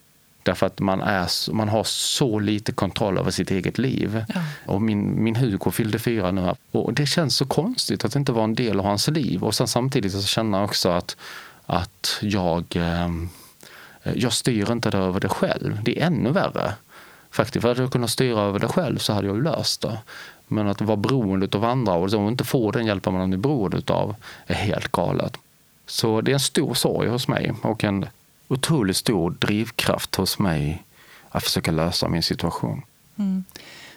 [0.46, 4.26] Därför att man, är, man har så lite kontroll över sitt eget liv.
[4.28, 4.42] Ja.
[4.66, 6.54] Och min, min Hugo fyllde fyra nu.
[6.72, 9.44] Och det känns så konstigt att inte vara en del av hans liv.
[9.44, 11.18] Och sen samtidigt så känner jag också att,
[11.66, 13.30] att jag, ehm,
[14.14, 15.84] jag styr inte det över det själv.
[15.84, 16.74] Det är ännu värre.
[17.32, 19.98] Faktiskt, för hade jag kunnat styra över det själv så hade jag löst det.
[20.48, 24.16] Men att vara beroende av andra och inte få den hjälpen man är beroende av
[24.48, 25.38] är helt galet.
[25.86, 28.06] Så det är en stor sorg hos mig och en
[28.48, 30.84] otroligt stor drivkraft hos mig
[31.30, 32.82] att försöka lösa min situation.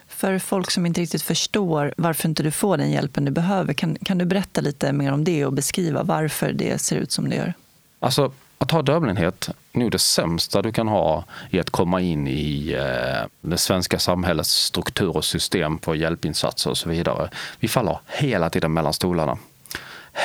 [0.08, 3.96] För folk som inte riktigt förstår varför inte du får den hjälpen du behöver, kan,
[4.02, 7.36] kan du berätta lite mer om det och beskriva varför det ser ut som det
[7.36, 7.54] gör?
[8.00, 12.28] Alltså, att ha dövblindhet är nog det sämsta du kan ha i att komma in
[12.28, 17.30] i eh, det svenska samhällets struktur och system på hjälpinsatser och så vidare.
[17.60, 19.38] Vi faller hela tiden mellan stolarna.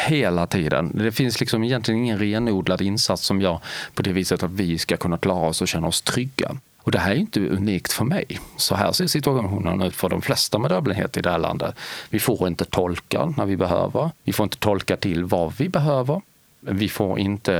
[0.07, 0.91] Hela tiden.
[0.93, 3.59] Det finns liksom egentligen ingen renodlad insats som gör
[3.93, 6.57] på det viset att vi ska kunna klara oss och känna oss trygga.
[6.77, 8.39] Och det här är inte unikt för mig.
[8.57, 11.75] Så här ser situationen ut för de flesta med dövblindhet i det här landet.
[12.09, 14.11] Vi får inte tolka när vi behöver.
[14.23, 16.21] Vi får inte tolka till vad vi behöver.
[16.66, 17.55] Vi får inte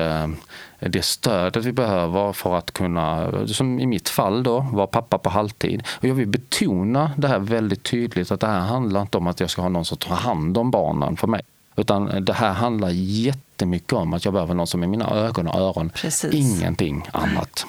[0.80, 5.18] eh, det stödet vi behöver för att kunna, som i mitt fall då, vara pappa
[5.18, 5.84] på halvtid.
[5.88, 9.40] Och jag vill betona det här väldigt tydligt att det här handlar inte om att
[9.40, 11.42] jag ska ha någon som tar hand om barnen för mig.
[11.76, 15.60] Utan det här handlar jättemycket om att jag behöver någon som är mina ögon och
[15.60, 15.90] öron.
[15.90, 16.34] Precis.
[16.34, 17.66] Ingenting annat.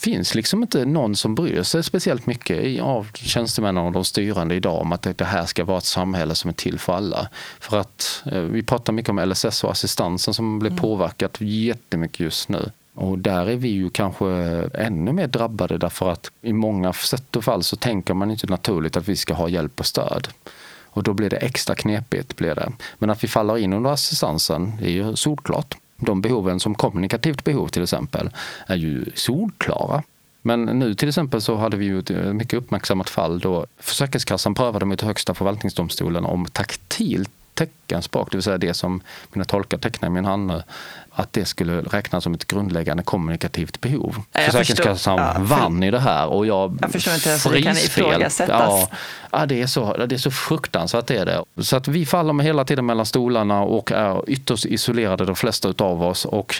[0.00, 4.80] Finns liksom inte någon som bryr sig speciellt mycket av tjänstemännen och de styrande idag
[4.80, 7.28] om att det här ska vara ett samhälle som är till för alla.
[7.60, 12.48] För att eh, vi pratar mycket om LSS och assistansen som blir påverkat jättemycket just
[12.48, 12.70] nu.
[12.94, 14.26] Och där är vi ju kanske
[14.74, 18.96] ännu mer drabbade därför att i många sätt och fall så tänker man inte naturligt
[18.96, 20.28] att vi ska ha hjälp och stöd.
[20.84, 22.36] Och då blir det extra knepigt.
[22.36, 22.72] Blir det.
[22.98, 25.76] Men att vi faller in under assistansen det är ju solklart.
[26.00, 28.30] De behoven som kommunikativt behov till exempel
[28.66, 30.02] är ju solklara.
[30.42, 34.54] Men nu till exempel så hade vi ju ett eh, mycket uppmärksammat fall då Försäkringskassan
[34.54, 39.00] prövade mot Högsta förvaltningsdomstolen om taktilt teckenspråk, det vill säga det som
[39.32, 40.62] mina tolkar tecknar i min hand nu,
[41.12, 44.16] att det skulle räknas som ett grundläggande kommunikativt behov.
[44.32, 45.40] Försäkringskassan ja, för...
[45.40, 48.48] vann i det här och jag, jag förstår inte ens hur det kan ifrågasättas.
[48.50, 48.88] Ja,
[49.32, 51.44] ja, det, är så, det är så fruktansvärt det är det.
[51.62, 56.02] Så att vi faller hela tiden mellan stolarna och är ytterst isolerade de flesta av
[56.02, 56.24] oss.
[56.24, 56.54] Och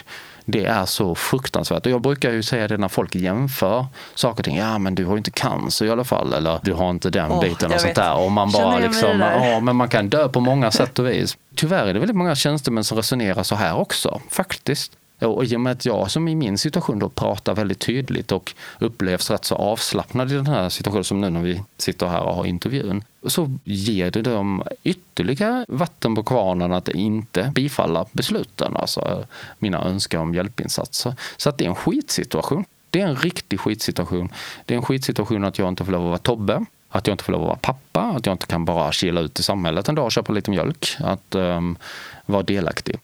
[0.45, 1.85] det är så fruktansvärt.
[1.85, 3.85] Och jag brukar ju säga det när folk jämför
[4.15, 4.57] saker och ting.
[4.57, 6.33] Ja, men du har ju inte cancer i alla fall.
[6.33, 8.15] Eller du har inte den oh, biten och sånt där.
[8.17, 11.37] Och man bara liksom, ja, men man kan dö på många sätt och vis.
[11.55, 14.91] Tyvärr är det väldigt många tjänstemän som resonerar så här också, faktiskt.
[15.21, 18.53] Och i och med att jag som i min situation då pratar väldigt tydligt och
[18.79, 22.35] upplevs rätt så avslappnad i den här situationen som nu när vi sitter här och
[22.35, 23.03] har intervjun.
[23.27, 29.25] Så ger det dem ytterligare vatten på kvarnen att inte bifalla besluten, alltså
[29.59, 31.13] mina önskningar om hjälpinsatser.
[31.37, 32.65] Så att det är en skitsituation.
[32.89, 34.29] Det är en riktig skitsituation.
[34.65, 36.65] Det är en skitsituation att jag inte får lov att vara Tobbe.
[36.89, 39.39] Att jag inte får lov att vara pappa, att jag inte kan bara kila ut
[39.39, 40.97] i samhället en dag och köpa lite mjölk.
[40.99, 41.77] Att um,
[42.25, 42.99] vara delaktig.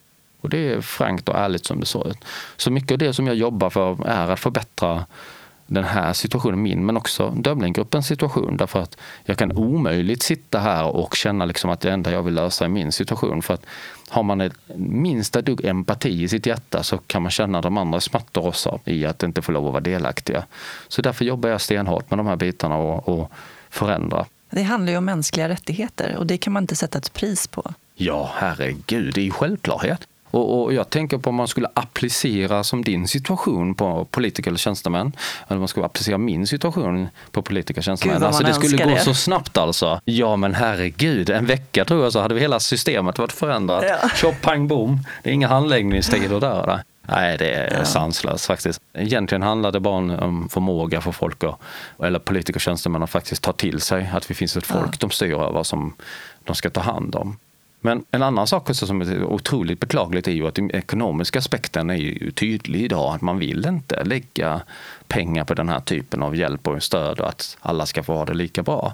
[0.47, 2.17] Och det är frankt och ärligt som det ser ut.
[2.57, 5.05] Så mycket av det som jag jobbar för är att förbättra
[5.65, 8.57] den här situationen, min, men också Dublinggruppens situation.
[8.57, 12.33] Därför att jag kan omöjligt sitta här och känna liksom att det enda jag vill
[12.33, 13.41] lösa är min situation.
[13.41, 13.65] För att
[14.09, 17.99] har man ett minsta dugg empati i sitt hjärta så kan man känna de andra
[17.99, 20.45] smärtor också i att inte få lov att vara delaktiga.
[20.87, 23.31] Så därför jobbar jag stenhårt med de här bitarna och, och
[23.69, 24.25] förändra.
[24.49, 27.73] Det handlar ju om mänskliga rättigheter och det kan man inte sätta ett pris på.
[27.95, 30.07] Ja, herregud, det är ju självklarhet.
[30.31, 34.57] Och, och, jag tänker på om man skulle applicera som din situation på politiker eller
[34.57, 35.11] tjänstemän.
[35.47, 38.23] Eller om man skulle applicera min situation på politiker och tjänstemän.
[38.23, 38.99] alltså det skulle gå det.
[38.99, 40.01] så snabbt alltså.
[40.05, 43.83] Ja men herregud, en vecka tror jag så hade vi hela systemet varit förändrat.
[43.87, 44.09] Ja.
[44.15, 44.99] Tjopp, pang, bom.
[45.23, 46.83] Det är inga handläggningstider där.
[47.09, 47.85] Nej, det är ja.
[47.85, 48.81] sanslöst faktiskt.
[48.93, 51.59] Egentligen handlar det bara om förmåga för folk, och,
[52.05, 54.97] eller politiker och tjänstemän att faktiskt ta till sig att det finns ett folk ja.
[54.99, 55.93] de styr över som
[56.43, 57.37] de ska ta hand om.
[57.79, 61.89] Men en annan sak också som är otroligt beklagligt är ju att den ekonomiska aspekten
[61.89, 63.15] är ju tydlig idag.
[63.15, 64.61] Att man vill inte lägga
[65.07, 68.25] pengar på den här typen av hjälp och stöd och att alla ska få ha
[68.25, 68.93] det lika bra.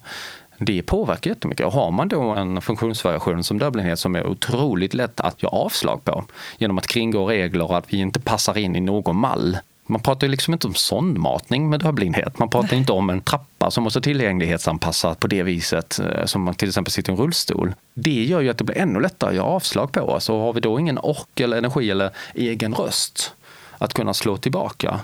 [0.57, 1.65] Det påverkar jättemycket.
[1.65, 6.03] Och har man då en funktionsvariation som dövblindhet som är otroligt lätt att göra avslag
[6.03, 6.23] på
[6.57, 10.27] genom att kringgå regler och att vi inte passar in i någon mall man pratar
[10.27, 12.39] ju liksom inte om sondmatning med dövblindhet.
[12.39, 16.55] Man pratar inte om en trappa som måste tillgänglighetsanpassas på det viset eh, som man
[16.55, 17.75] till exempel sitter i en rullstol.
[17.93, 20.29] Det gör ju att det blir ännu lättare att göra avslag på oss.
[20.29, 23.33] Och har vi då ingen ork eller energi eller egen röst
[23.77, 24.99] att kunna slå tillbaka,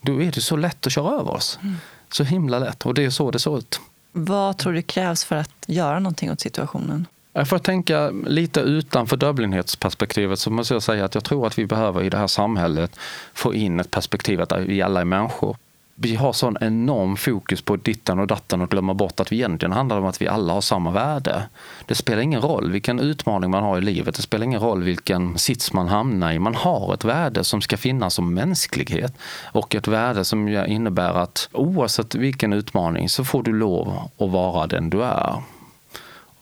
[0.00, 1.58] då är det så lätt att köra över oss.
[1.62, 1.76] Mm.
[2.12, 2.86] Så himla lätt.
[2.86, 3.80] Och det är så det ser ut.
[4.12, 7.06] Vad tror du krävs för att göra någonting åt situationen?
[7.34, 11.66] För att tänka lite utanför dövblindhetsperspektivet så måste jag säga att jag tror att vi
[11.66, 12.98] behöver i det här samhället
[13.32, 15.56] få in ett perspektiv att vi alla är människor.
[15.96, 19.72] Vi har sån enorm fokus på ditten och datten och glömmer bort att vi egentligen
[19.72, 21.42] handlar om att vi alla har samma värde.
[21.86, 25.38] Det spelar ingen roll vilken utmaning man har i livet, det spelar ingen roll vilken
[25.38, 26.38] sits man hamnar i.
[26.38, 29.14] Man har ett värde som ska finnas som mänsklighet
[29.52, 34.66] och ett värde som innebär att oavsett vilken utmaning så får du lov att vara
[34.66, 35.42] den du är.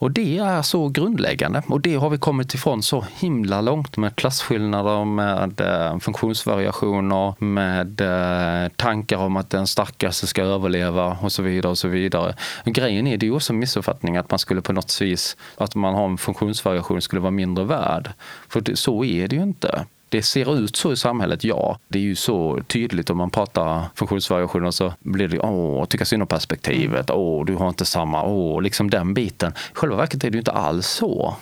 [0.02, 4.16] Och det är så grundläggande och det har vi kommit ifrån så himla långt med
[4.16, 11.42] klasskillnader, med eh, funktionsvariationer, med eh, tankar om att den starkaste ska överleva och så
[11.42, 11.70] vidare.
[11.70, 12.34] och så vidare.
[12.64, 15.74] Grejen är, det är ju också en missuppfattning att man skulle på något vis, att
[15.74, 18.10] man har en funktionsvariation skulle vara mindre värd.
[18.48, 21.78] För så är det ju inte det ser ut så i samhället, ja.
[21.88, 26.22] Det är ju så tydligt om man pratar funktionsvariationer så blir det åh, tycka synd
[26.22, 29.52] om perspektivet, åh, du har inte samma, åh, liksom den biten.
[29.52, 31.36] I själva verket är det ju inte alls så.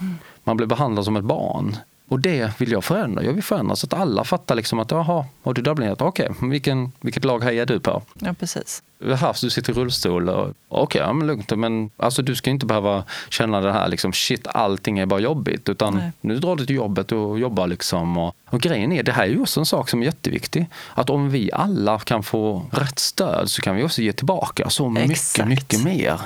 [0.44, 1.76] Man blir behandlad som ett barn.
[2.08, 3.24] Och det vill jag förändra.
[3.24, 6.00] Jag vill förändra så att alla fattar liksom att jaha, har du dubblinget?
[6.00, 8.02] Okej, okay, vilken, vilket lag hejar du på?
[8.18, 8.82] Ja, precis.
[9.05, 10.28] Här, du sitter i rullstol.
[10.28, 11.57] Okej, okay, ja, men lugnt.
[11.57, 15.68] Men alltså, du ska inte behöva känna det här liksom, shit, allting är bara jobbigt.
[15.68, 16.12] Utan Nej.
[16.20, 18.18] nu drar du till jobbet och jobbar liksom.
[18.18, 20.66] Och, och grejen är, det här är ju också en sak som är jätteviktig.
[20.94, 24.96] Att om vi alla kan få rätt stöd så kan vi också ge tillbaka så
[24.98, 25.48] Exakt.
[25.48, 26.20] mycket, mycket mer.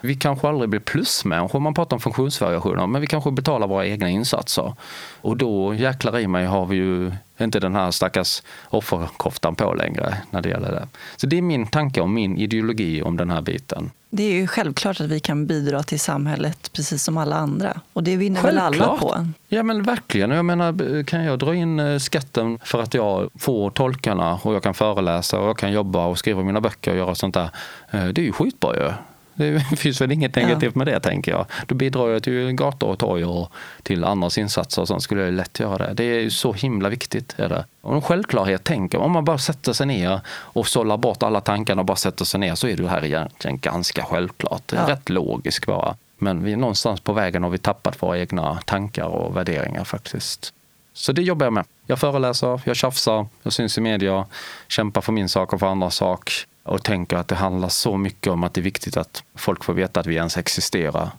[0.00, 4.08] Vi kanske aldrig blir plusmänniskor man pratar om funktionsvariationer, men vi kanske betalar våra egna
[4.08, 4.74] insatser.
[5.20, 7.12] Och då jäklar i mig har vi ju
[7.44, 10.88] inte den här stackars offerkoftan på längre när det gäller det.
[11.16, 13.90] Så det är min tanke om min ideologi om den här biten.
[14.10, 17.80] Det är ju självklart att vi kan bidra till samhället precis som alla andra.
[17.92, 18.74] Och det vinner självklart.
[18.74, 19.26] väl alla på?
[19.48, 20.30] Ja men verkligen.
[20.30, 24.62] Jag menar, kan jag dra in eh, skatten för att jag får tolkarna och jag
[24.62, 27.50] kan föreläsa och jag kan jobba och skriva mina böcker och göra sånt där.
[27.90, 28.92] Eh, det är ju skitbra ju.
[29.34, 31.46] Det finns väl inget negativt med det tänker jag.
[31.66, 33.52] Då bidrar jag till gator och torg och
[33.82, 35.94] till andras insatser och sånt skulle jag lätt göra det.
[35.94, 37.34] Det är så himla viktigt.
[37.38, 37.64] Är det.
[37.80, 41.80] Och en självklarhet tänker om man bara sätter sig ner och sållar bort alla tankarna
[41.82, 44.72] och bara sätter sig ner så är det här egentligen ganska självklart.
[44.72, 44.88] Ja.
[44.88, 45.96] rätt logiskt bara.
[46.18, 50.52] Men vi är någonstans på vägen har vi tappat våra egna tankar och värderingar faktiskt.
[50.94, 51.64] Så det jobbar jag med.
[51.86, 54.26] Jag föreläser, jag tjafsar, jag syns i media,
[54.68, 58.32] kämpar för min sak och för andras sak och tänker att det handlar så mycket
[58.32, 61.10] om att det är viktigt att folk får veta att vi ens existerar.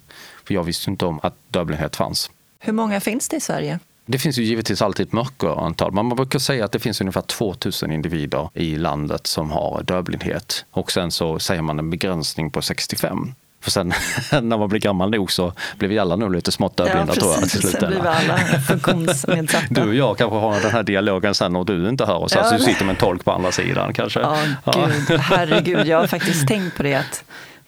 [0.44, 2.32] För jag visste inte om att dödlighet fanns.
[2.60, 3.80] Hur många finns det i Sverige?
[4.06, 5.92] Det finns ju givetvis alltid ett mörkerantal.
[5.92, 10.66] Man brukar säga att det finns ungefär 2000 individer i landet som har dövblindhet.
[10.72, 13.34] Och sen så säger man en begränsning på 65.
[13.64, 13.94] För sen
[14.32, 17.32] när man blir gammal nog så blir vi alla nog lite smått dövblinda ja, tror
[17.32, 17.50] jag.
[17.50, 17.62] Till.
[17.62, 19.66] Sen blir vi alla funktionsnedsatta.
[19.70, 22.36] Du och jag kanske har den här dialogen sen och du inte hör oss.
[22.36, 24.20] Ja, alltså du sitter med en tolk på andra sidan kanske.
[24.20, 25.88] Ja, gud, herregud.
[25.88, 26.96] Jag har faktiskt tänkt på det.
[26.96, 27.24] Att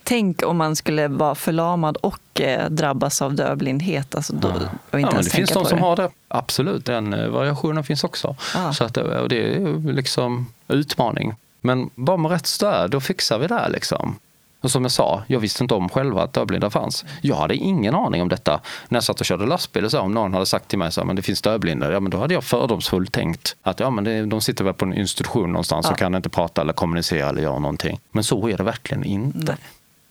[0.08, 4.16] Tänk om man skulle vara förlamad och eh, drabbas av dövblindhet.
[4.16, 4.52] Alltså då,
[4.92, 5.00] ja.
[5.00, 6.10] ja, det finns de som har det.
[6.28, 8.36] Absolut, den eh, variationen finns också.
[8.56, 8.74] Ah.
[8.74, 11.36] Så att, eh, och det är liksom utmaning.
[11.62, 13.70] Men bara med rätt stöd, då fixar vi det.
[13.70, 14.20] Liksom.
[14.66, 17.06] Och som jag sa, jag visste inte om själva att dövblinda fanns.
[17.22, 18.62] Jag hade ingen aning om detta.
[18.90, 21.22] När jag satt och körde lastbil, så om någon hade sagt till mig att det
[21.22, 24.64] finns dövblinda, ja, men då hade jag fördomsfullt tänkt att ja, men det, de sitter
[24.64, 25.92] väl på en institution någonstans ja.
[25.92, 28.00] och kan inte prata eller kommunicera eller göra någonting.
[28.12, 29.38] Men så är det verkligen inte.
[29.40, 29.58] Nej.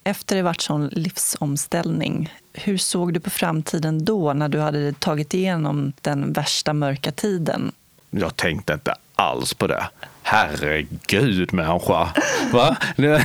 [0.05, 5.35] Efter det varit sån livsomställning, hur såg du på framtiden då när du hade tagit
[5.35, 7.73] igenom den värsta mörka tiden?
[8.11, 9.89] Jag tänkte inte alls på det.
[10.23, 12.09] Herregud människa!
[12.53, 12.77] Va?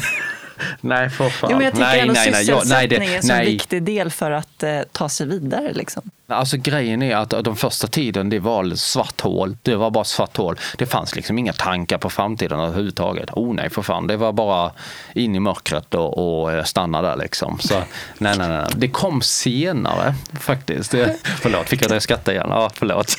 [0.82, 1.50] nej, för fan.
[1.52, 4.32] Jo, men jag tycker nej, ändå nej, sysselsättning nej, är en så viktig del för
[4.32, 5.74] att eh, ta sig vidare.
[5.74, 6.12] Liksom.
[6.30, 9.58] Alltså grejen är att de första tiden det var svart hål.
[9.62, 10.60] Det var bara svart hål.
[10.78, 13.30] Det fanns liksom inga tankar på framtiden överhuvudtaget.
[13.34, 14.72] Oh nej för fan, det var bara
[15.14, 17.60] in i mörkret och, och stanna där liksom.
[17.60, 17.74] Så
[18.18, 18.66] nej, nej, nej.
[18.76, 20.92] Det kom senare faktiskt.
[20.92, 22.48] Det, förlåt, fick jag det skratta igen?
[22.50, 23.18] Ja, förlåt.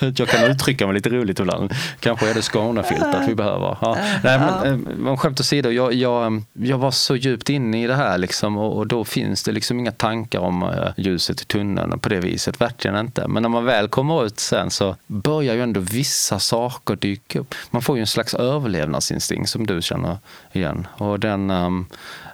[0.18, 1.74] Jag kan uttrycka mig lite roligt ibland.
[2.00, 3.76] Kanske är det Skånefiltet vi behöver.
[3.80, 3.96] Ja.
[4.24, 7.94] Nej, men, eh, men skämt åsido, jag, jag, jag var så djupt inne i det
[7.94, 11.92] här liksom och, och då finns det liksom inga tankar om eh, ljuset i tunneln
[12.08, 13.28] på det viset, verkligen inte.
[13.28, 17.54] Men när man väl kommer ut sen så börjar ju ändå vissa saker dyka upp.
[17.70, 20.18] Man får ju en slags överlevnadsinstinkt som du känner
[20.52, 20.86] igen.
[20.96, 21.86] Och den um,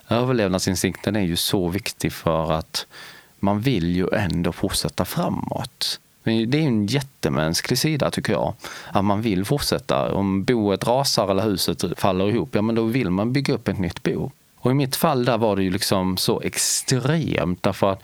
[0.08, 2.86] överlevnadsinstinkten är ju så viktig för att
[3.40, 6.00] man vill ju ändå fortsätta framåt.
[6.24, 8.54] Det är en jättemänsklig sida tycker jag.
[8.92, 10.14] Att man vill fortsätta.
[10.14, 13.78] Om boet rasar eller huset faller ihop, ja men då vill man bygga upp ett
[13.78, 14.30] nytt bo.
[14.56, 18.02] Och i mitt fall där var det ju liksom så extremt därför att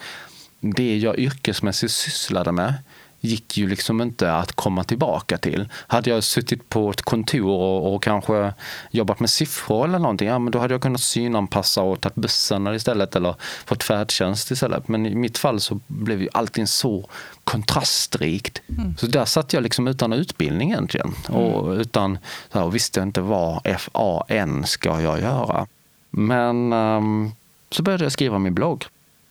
[0.61, 2.75] det jag yrkesmässigt sysslade med
[3.21, 5.69] gick ju liksom inte att komma tillbaka till.
[5.73, 8.55] Hade jag suttit på ett kontor och, och, kanske
[8.91, 12.67] jobbat med siffror eller någonting, ja men då hade jag kunnat synanpassa och tagit bussen
[12.67, 13.35] istället eller
[13.65, 14.89] fått färdtjänst istället.
[14.89, 17.09] Men i mitt fall så blev ju allting så
[17.45, 18.63] kontrastrikt.
[18.69, 18.97] Mm.
[18.97, 21.41] Så där satt jag liksom utan utbildning egentligen mm.
[21.41, 22.19] och utan,
[22.53, 25.67] så här, visste inte vad FAN ska jag göra.
[26.11, 27.33] Men um,
[27.71, 28.87] så började jag skriva min blogg.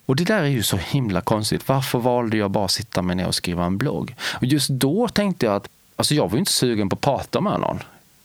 [0.10, 1.68] Och det där är ju så himla konstigt.
[1.68, 4.16] Varför valde jag bara att sitta mig ner och skriva en blogg?
[4.34, 7.41] Och just då tänkte jag att alltså jag var ju inte sugen på att prata
[7.41, 7.80] med någon.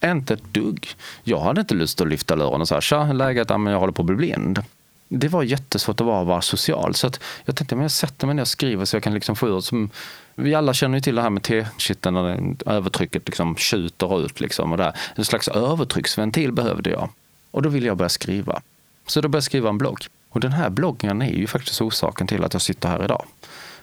[0.05, 0.89] Inte ett dugg.
[1.23, 3.51] Jag hade inte lust att lyfta luren och säga tja, läget?
[3.51, 4.63] Ja, men jag håller på att bli blind.
[5.09, 6.95] Det var jättesvårt att vara, vara social.
[6.95, 9.37] Så att jag tänkte att jag sätter mig ner och skriver så jag kan liksom
[9.37, 9.91] få ut som
[10.35, 14.41] vi alla känner ju till det här med T-kitteln när övertrycket liksom tjuter ut.
[14.41, 14.97] Liksom och där.
[15.15, 17.09] En slags övertrycksventil behövde jag.
[17.51, 18.63] Och då ville jag börja skriva.
[19.07, 19.99] Så då började jag skriva en blogg.
[20.35, 23.25] Och den här bloggen är ju faktiskt orsaken till att jag sitter här idag.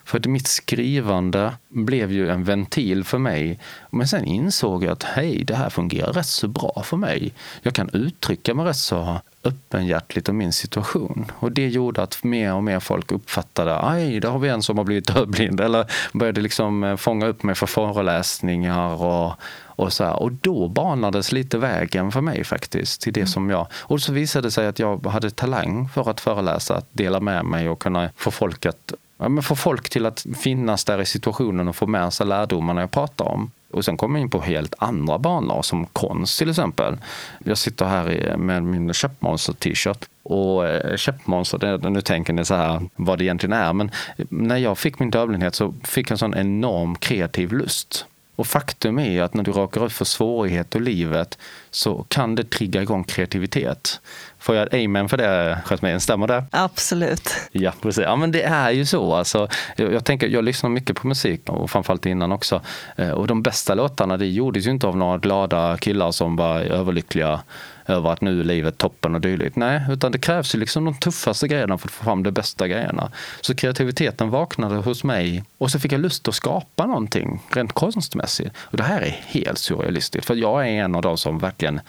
[0.05, 3.59] För att mitt skrivande blev ju en ventil för mig.
[3.89, 7.33] Men sen insåg jag att hej, det här fungerar rätt så bra för mig.
[7.61, 11.31] Jag kan uttrycka mig rätt så öppenhjärtligt om min situation.
[11.39, 14.77] Och det gjorde att mer och mer folk uppfattade, aj, där har vi en som
[14.77, 15.61] har blivit dövblind.
[15.61, 19.33] Eller började liksom eh, fånga upp mig för föreläsningar och,
[19.65, 20.21] och, så här.
[20.21, 23.01] och då banades lite vägen för mig faktiskt.
[23.01, 23.27] till det mm.
[23.27, 23.67] som jag...
[23.73, 27.45] Och så visade det sig att jag hade talang för att föreläsa, att dela med
[27.45, 31.05] mig och kunna få folk att ja, men få folk till att finnas där i
[31.05, 33.51] situationen och få med sig lärdomarna jag pratar om.
[33.71, 36.97] Och sen kommer jag in på helt andra banor som konst till exempel.
[37.43, 43.17] Jag sitter här med min Köpmonster-t-shirt och eh, Köpmonster, nu tänker ni så här vad
[43.17, 46.95] det egentligen är, men när jag fick min dövblindhet så fick jag en sån enorm
[46.95, 48.05] kreativ lust.
[48.35, 51.37] Och faktum är att när du råkar ut för svårigheter i livet
[51.71, 54.01] så kan det trigga igång kreativitet.
[54.41, 55.99] Får jag ett amen för det, Jasmine?
[55.99, 56.45] Stämmer det?
[56.51, 57.29] Absolut.
[57.51, 58.03] Ja, precis.
[58.03, 59.13] Ja, men det är ju så.
[59.13, 62.61] Alltså, jag, jag, tänker, jag lyssnar mycket på musik och framförallt innan också.
[62.95, 66.59] Eh, och de bästa låtarna det gjordes ju inte av några glada killar som var
[66.59, 67.39] överlyckliga
[67.85, 69.55] över att nu är livet toppen och dylikt.
[69.55, 72.67] Nej, utan det krävs ju liksom de tuffaste grejerna för att få fram de bästa
[72.67, 73.11] grejerna.
[73.41, 78.55] Så kreativiteten vaknade hos mig och så fick jag lust att skapa någonting rent konstmässigt.
[78.59, 81.81] Och det här är helt surrealistiskt, för jag är en av de som verkligen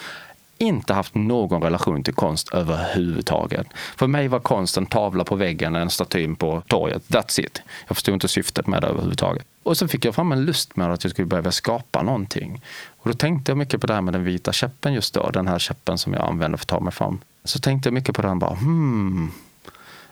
[0.62, 3.66] inte haft någon relation till konst överhuvudtaget.
[3.96, 7.02] För mig var konst en tavla på väggen, en staty på torget.
[7.08, 7.62] That's it.
[7.88, 9.46] Jag förstod inte syftet med det överhuvudtaget.
[9.62, 12.62] Och så fick jag fram en lust med att jag skulle börja skapa någonting.
[12.98, 15.48] Och då tänkte jag mycket på det här med den vita käppen just då, den
[15.48, 17.20] här käppen som jag använder för att ta mig fram.
[17.44, 19.30] Så tänkte jag mycket på den bara, hmm,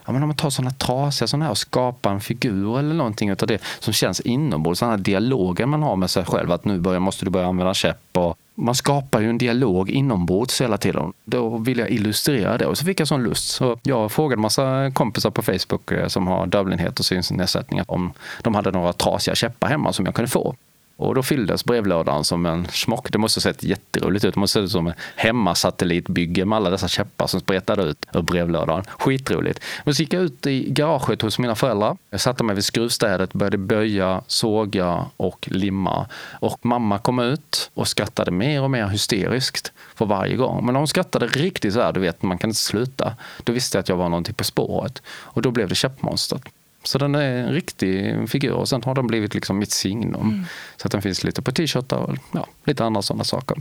[0.05, 3.31] ja, men om man tar sådana trasiga sådana här och skapar en figur eller någonting
[3.31, 6.79] av det som känns inombords, Den här dialogen man har med sig själv, att nu
[6.79, 11.13] börjar, måste du börja använda käpp och man skapar ju en dialog inombords hela tiden.
[11.25, 13.49] Då vill jag illustrera det och så fick jag sån lust.
[13.49, 18.55] Så jag frågade massa kompisar på Facebook eh, som har dövblindhet och synnedsättning om de
[18.55, 20.55] hade några trasiga käppar hemma som jag kunde få.
[21.01, 23.13] Och då fylldes brevlådan som en smock.
[23.13, 24.35] Det måste ha sett jätteroligt ut.
[24.35, 28.07] Det måste ha sett ut som en hemmasatellitbygge med alla dessa käppar som spretade ut
[28.15, 28.85] ur brevlådan.
[28.99, 29.61] Skitroligt.
[29.85, 31.97] Men så gick jag ut i garaget hos mina föräldrar.
[32.11, 36.07] Jag satte mig vid skruvstädet, började böja, såga och limma.
[36.41, 40.65] Och mamma kom ut och skrattade mer och mer hysteriskt för varje gång.
[40.65, 43.17] Men när hon skrattade riktigt så här, du vet, man kan inte sluta.
[43.45, 45.03] Då visste jag att jag var någonting på spåret.
[45.09, 46.43] Och då blev det käppmonstret.
[46.83, 50.14] Så den är en riktig figur och sen har den blivit liksom mitt signum.
[50.14, 50.45] Mm.
[50.76, 53.57] Så att den finns lite på t-shirtar och ja, lite andra sådana saker.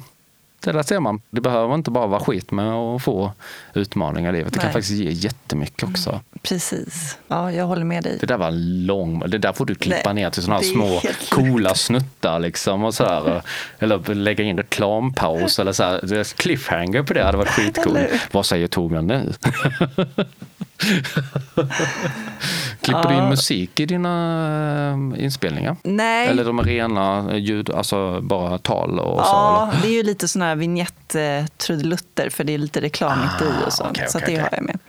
[0.63, 1.21] Det där ser man.
[1.29, 3.31] Det behöver inte bara vara skit med att få
[3.73, 4.53] utmaningar i livet.
[4.53, 4.63] Det Nej.
[4.63, 5.93] kan faktiskt ge jättemycket mm.
[5.93, 6.09] också.
[6.09, 6.21] Mm.
[6.41, 7.17] Precis.
[7.27, 8.17] Ja, jag håller med dig.
[8.19, 8.51] Det där var
[8.85, 9.19] lång.
[9.19, 12.83] Det där får du klippa Nej, ner till sådana här små coola snuttar liksom.
[12.83, 13.41] Och så här,
[13.79, 16.23] eller lägga in reklampaus eller så här.
[16.37, 17.99] Cliffhanger på det hade varit skitcoolt.
[18.31, 19.33] Vad säger Torbjörn nu?
[22.81, 25.75] Klipper du in musik i dina eh, inspelningar?
[25.83, 26.27] Nej.
[26.27, 29.31] Eller de rena ljud, alltså bara tal och ja, så?
[29.31, 33.67] Ja, det är ju lite sådana här vignett-trudelutter för det är lite reklamigt ah, i
[33.67, 33.89] och så.
[33.89, 34.49] Okay, så okay, det okay.
[34.51, 34.79] har jag med.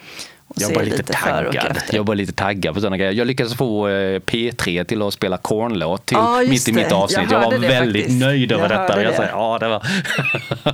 [0.55, 1.78] Jag var lite, lite taggad.
[1.93, 3.12] Jag var lite taggad på sådana grejer.
[3.12, 7.30] Jag lyckades få eh, P3 till att spela Kornlåt till ah, mitt i mitt avsnitt.
[7.30, 8.20] Jag, jag var väldigt faktiskt.
[8.20, 9.03] nöjd över jag detta.
[9.03, 9.86] Jag sa, ja, det var.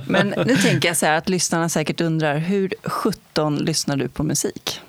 [0.05, 4.23] Men nu tänker jag så här att lyssnarna säkert undrar, hur 17 lyssnar du på
[4.23, 4.81] musik?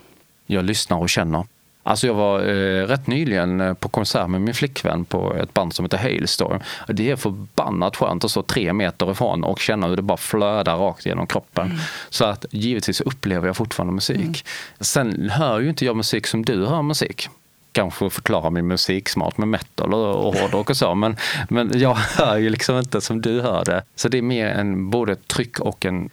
[0.50, 1.44] Jag lyssnar och känner.
[1.82, 5.74] Alltså jag var eh, rätt nyligen eh, på konsert med min flickvän på ett band
[5.74, 6.60] som heter Hailstorm.
[6.88, 10.76] Det är förbannat skönt att stå tre meter ifrån och känna hur det bara flödar
[10.76, 11.66] rakt genom kroppen.
[11.66, 11.78] Mm.
[12.08, 14.18] Så att givetvis upplever jag fortfarande musik.
[14.18, 14.34] Mm.
[14.80, 17.28] Sen hör ju inte jag musik som du hör musik
[17.72, 20.94] kanske förklara min musiksmak med metal och, hårdrock och så.
[20.94, 21.16] Men,
[21.48, 23.82] men jag hör ju liksom inte som du hör det.
[23.96, 26.10] Så det är mer en både tryck och en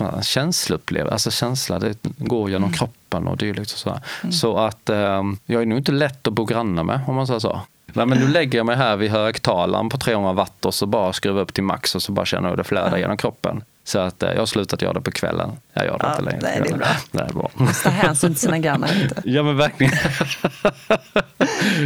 [0.00, 2.78] en känsloupplevelse, alltså känsla, det går genom mm.
[2.78, 3.72] kroppen och dylikt.
[3.72, 3.90] Och så
[4.22, 4.32] mm.
[4.32, 7.40] så att eh, jag är nog inte lätt att bo granne med om man säger
[7.40, 7.60] så.
[7.92, 11.12] Nej, men nu lägger jag mig här vid högtalaren på 300 watt och så bara
[11.12, 13.00] skruvar upp till max och så bara känner jag hur det flödar mm.
[13.00, 13.62] genom kroppen.
[13.88, 15.50] Så att eh, jag har slutat göra det på kvällen.
[15.72, 16.40] Jag gör det ja, inte längre.
[16.42, 16.86] Nej, det är bra.
[17.12, 17.50] Det är bra.
[17.82, 19.02] Ta hänsyn till sina grannar.
[19.02, 19.22] Inte.
[19.28, 19.92] Ja men verkligen.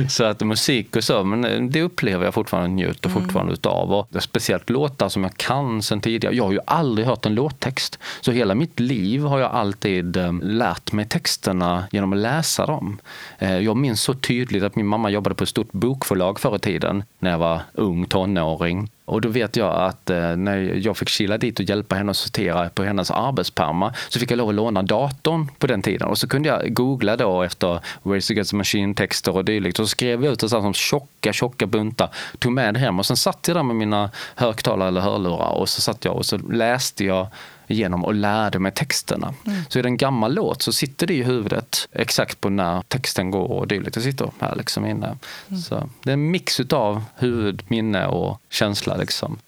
[0.10, 3.22] så att musik och så, men eh, det upplever jag fortfarande njuter mm.
[3.22, 3.92] fortfarande utav.
[3.92, 6.34] Och speciellt låtar som jag kan sen tidigare.
[6.34, 7.98] Jag har ju aldrig hört en låttext.
[8.20, 12.98] Så hela mitt liv har jag alltid eh, lärt mig texterna genom att läsa dem.
[13.38, 17.04] Jag minns så tydligt att min mamma jobbade på ett stort bokförlag förr i tiden
[17.18, 18.90] när jag var ung tonåring.
[19.04, 22.16] Och då vet jag att eh, när jag fick kila dit och hjälpa henne att
[22.16, 26.08] sortera på hennes arbetspärmar så fick jag lov att låna datorn på den tiden.
[26.08, 29.78] Och så kunde jag googla då efter Ways Against Machine-texter och dylikt.
[29.78, 33.06] Och så skrev jag ut det som tjocka, tjocka buntar, tog med det hem och
[33.06, 36.38] sen satt jag där med mina högtalare eller hörlurar och så satt jag och så
[36.38, 37.26] läste jag
[37.72, 39.34] igenom och lärde mig texterna.
[39.46, 39.62] Mm.
[39.68, 43.30] Så är det en gammal låt så sitter det i huvudet exakt på när texten
[43.30, 43.94] går och dylikt.
[43.94, 45.18] Det sitter här liksom inne.
[45.48, 45.62] Mm.
[45.62, 48.96] Så det är en mix av huvud, minne och känsla.
[48.96, 49.38] Liksom.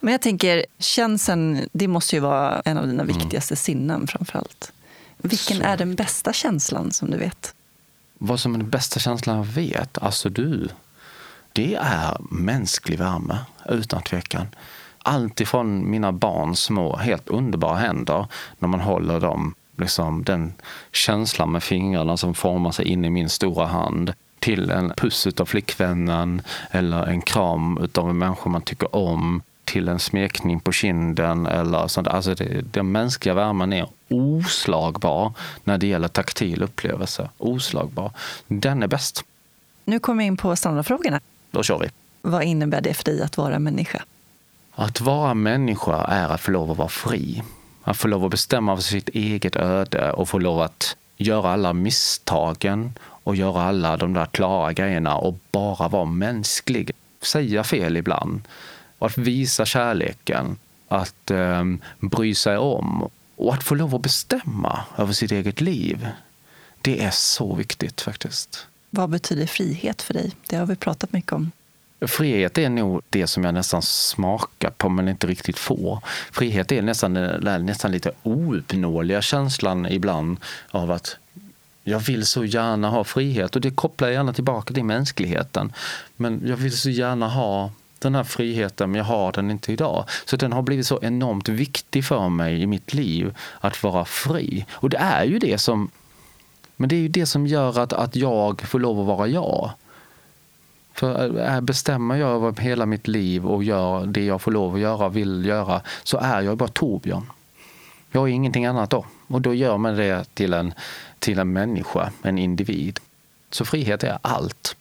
[0.00, 3.18] Men jag tänker, känseln, det måste ju vara en av dina mm.
[3.18, 4.72] viktigaste sinnen framför allt.
[5.16, 5.62] Vilken så.
[5.62, 7.54] är den bästa känslan som du vet?
[8.18, 9.98] Vad som är den bästa känslan jag vet?
[9.98, 10.68] Alltså du,
[11.52, 14.46] det är mänsklig värme utan tvekan
[15.08, 18.26] allt ifrån mina barns små, helt underbara händer
[18.58, 20.52] när man håller dem, liksom den
[20.92, 25.44] känslan med fingrarna som formar sig in i min stora hand till en puss av
[25.44, 31.46] flickvännen eller en kram av en människa man tycker om till en smekning på kinden
[31.46, 32.08] eller sånt.
[32.08, 35.32] Alltså det, den mänskliga värmen är oslagbar
[35.64, 37.28] när det gäller taktil upplevelse.
[37.38, 38.12] Oslagbar.
[38.46, 39.24] Den är bäst.
[39.84, 41.20] Nu kommer vi in på standardfrågorna.
[41.50, 41.88] Då kör vi.
[42.22, 44.02] Vad innebär det för dig att vara människa?
[44.80, 47.42] Att vara människa är att få lov att vara fri.
[47.82, 51.72] Att få lov att bestämma över sitt eget öde och få lov att göra alla
[51.72, 56.90] misstagen och göra alla de där klara grejerna och bara vara mänsklig.
[57.22, 58.40] Säga fel ibland.
[58.98, 60.56] Och att visa kärleken.
[60.88, 61.64] Att eh,
[62.00, 63.10] bry sig om.
[63.36, 66.08] Och att få lov att bestämma över sitt eget liv.
[66.82, 68.66] Det är så viktigt faktiskt.
[68.90, 70.32] Vad betyder frihet för dig?
[70.46, 71.50] Det har vi pratat mycket om.
[72.00, 75.98] Frihet är nog det som jag nästan smakar på men inte riktigt får.
[76.32, 80.38] Frihet är nästan den nästan lite ouppnåeliga känslan ibland
[80.70, 81.16] av att
[81.84, 85.72] jag vill så gärna ha frihet och det kopplar jag gärna tillbaka till mänskligheten.
[86.16, 90.04] Men jag vill så gärna ha den här friheten, men jag har den inte idag.
[90.24, 94.66] Så den har blivit så enormt viktig för mig i mitt liv att vara fri.
[94.72, 95.90] Och det är ju det som,
[96.76, 99.70] men det är ju det som gör att, att jag får lov att vara jag.
[100.98, 104.80] För äh, bestämmer jag över hela mitt liv och gör det jag får lov att
[104.80, 107.26] göra och vill göra så är jag bara Torbjörn.
[108.12, 109.06] Jag är ingenting annat då.
[109.26, 110.74] Och då gör man det till en,
[111.18, 113.00] till en människa, en individ.
[113.50, 114.76] Så frihet är allt.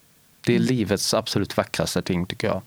[0.45, 0.67] Det är mm.
[0.67, 2.61] livets absolut vackraste ting tycker jag.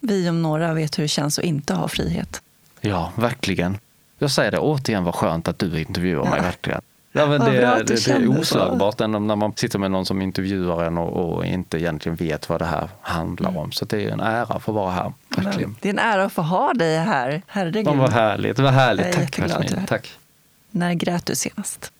[0.00, 2.42] Vi om några vet hur det känns att inte ha frihet.
[2.80, 3.78] Ja, verkligen.
[4.18, 6.40] Jag säger det återigen, vad skönt att du intervjuar mig.
[6.40, 6.80] Verkligen.
[7.18, 10.98] Ja, men det, det, det, är oslagbart när man sitter med någon som intervjuar en
[10.98, 13.72] och, och, inte egentligen vet vad det här handlar om.
[13.72, 15.12] Så det är en ära att få vara här.
[15.28, 15.76] Verkligen.
[15.80, 17.42] Det är en ära att få ha dig här.
[17.46, 17.86] Herregud.
[17.86, 18.58] Ja, vad härligt.
[18.58, 19.12] Vad härligt.
[19.12, 19.40] Tack.
[19.86, 20.18] Tack.
[20.70, 21.92] När grät du senast?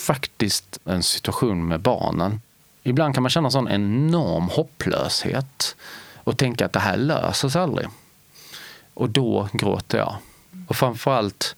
[0.00, 2.40] Faktiskt en situation med barnen.
[2.82, 5.76] Ibland kan man känna sån enorm hopplöshet
[6.14, 7.88] och tänka att det här löser sig aldrig.
[8.94, 10.16] Och då gråter jag.
[10.68, 11.56] Och framförallt,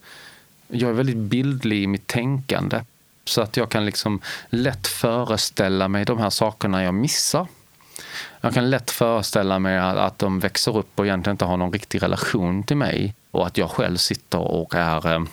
[0.68, 2.80] jag är väldigt bildlig i mitt tänkande.
[3.24, 7.46] Så att jag kan liksom lätt föreställa mig de här sakerna jag missar.
[8.40, 12.02] Jag kan lätt föreställa mig att de växer upp och egentligen inte har någon riktig
[12.02, 13.14] relation till mig.
[13.30, 15.24] Och att jag själv sitter och är eh,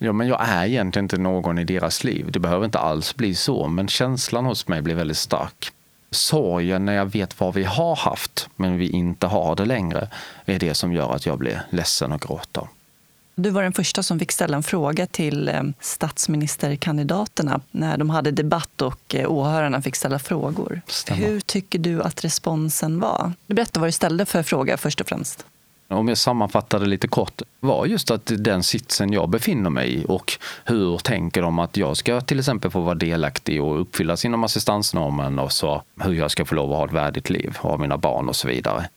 [0.00, 2.32] Ja, men jag är egentligen inte någon i deras liv.
[2.32, 5.72] Det behöver inte alls bli så, men känslan hos mig blir väldigt stark.
[6.10, 10.08] Sorgen när jag vet vad vi har haft, men vi inte har det längre,
[10.46, 12.68] är det som gör att jag blir ledsen och gråter.
[13.40, 18.30] Du var den första som fick ställa en fråga till eh, statsministerkandidaterna när de hade
[18.30, 20.80] debatt och eh, åhörarna fick ställa frågor.
[20.86, 21.26] Stämmer.
[21.26, 23.32] Hur tycker du att responsen var?
[23.46, 25.44] Du berättar vad du ställde för fråga först och främst
[25.90, 30.04] om jag sammanfattar det lite kort, var just att den sitsen jag befinner mig i
[30.08, 30.32] och
[30.64, 35.38] hur tänker de att jag ska till exempel få vara delaktig och uppfylla inom assistansnormen
[35.38, 37.98] och så hur jag ska få lov att ha ett värdigt liv och ha mina
[37.98, 38.88] barn och så vidare.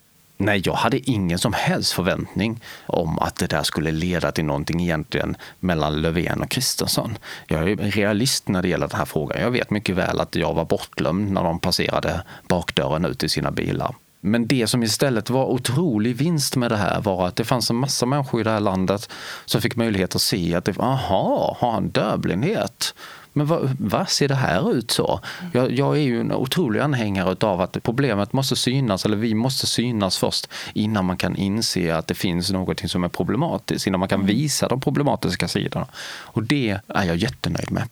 [0.41, 4.81] Nej, jag hade ingen som helst förväntning om att det där skulle leda till någonting
[4.81, 7.17] egentligen mellan Löfven och Kristersson.
[7.47, 9.41] Jag är realist när det gäller den här frågan.
[9.41, 13.51] Jag vet mycket väl att jag var bortglömd när de passerade bakdörren ut i sina
[13.51, 13.95] bilar.
[14.21, 17.75] Men det som istället var otrolig vinst med det här var att det fanns en
[17.75, 19.09] massa människor i det här landet
[19.45, 22.93] som fick möjlighet att se att, aha, har han dövblindhet?
[23.34, 25.19] Men vad, vad ser det här ut så?
[25.53, 29.67] Jag, jag, är ju en otrolig anhängare av att problemet måste synas, eller vi måste
[29.67, 34.09] synas först innan man kan inse att det finns något som är problematiskt, innan man
[34.09, 34.27] kan mm.
[34.27, 35.88] visa de problematiska sidorna.
[36.07, 37.84] Och det är jag jättenöjd med.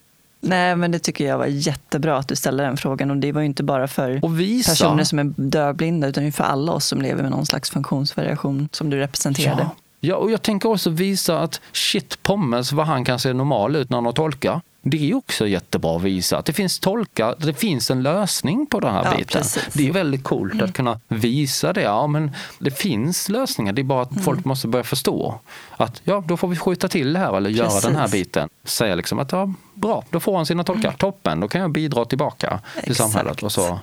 [0.41, 3.11] Nej, men det tycker jag var jättebra att du ställde den frågan.
[3.11, 4.19] Och det var ju inte bara för
[4.65, 8.89] personer som är dövblinda, utan för alla oss som lever med någon slags funktionsvariation som
[8.89, 9.61] du representerade.
[9.61, 9.75] Ja.
[10.01, 13.89] Ja, och jag tänker också visa att shit pommes vad han kan se normal ut
[13.89, 14.61] när han har tolkar.
[14.81, 18.79] Det är också jättebra att visa att det finns tolkar, det finns en lösning på
[18.79, 19.41] den här ja, biten.
[19.41, 19.73] Precis.
[19.73, 20.65] Det är väldigt coolt mm.
[20.65, 21.81] att kunna visa det.
[21.81, 24.23] Ja, men det finns lösningar, det är bara att mm.
[24.23, 25.39] folk måste börja förstå
[25.77, 27.83] att ja, då får vi skjuta till det här eller precis.
[27.83, 28.49] göra den här biten.
[28.63, 30.97] Säga liksom att ja, bra, då får han sina tolkar, mm.
[30.97, 32.85] toppen, då kan jag bidra tillbaka Exakt.
[32.85, 33.43] till samhället.
[33.43, 33.79] Och så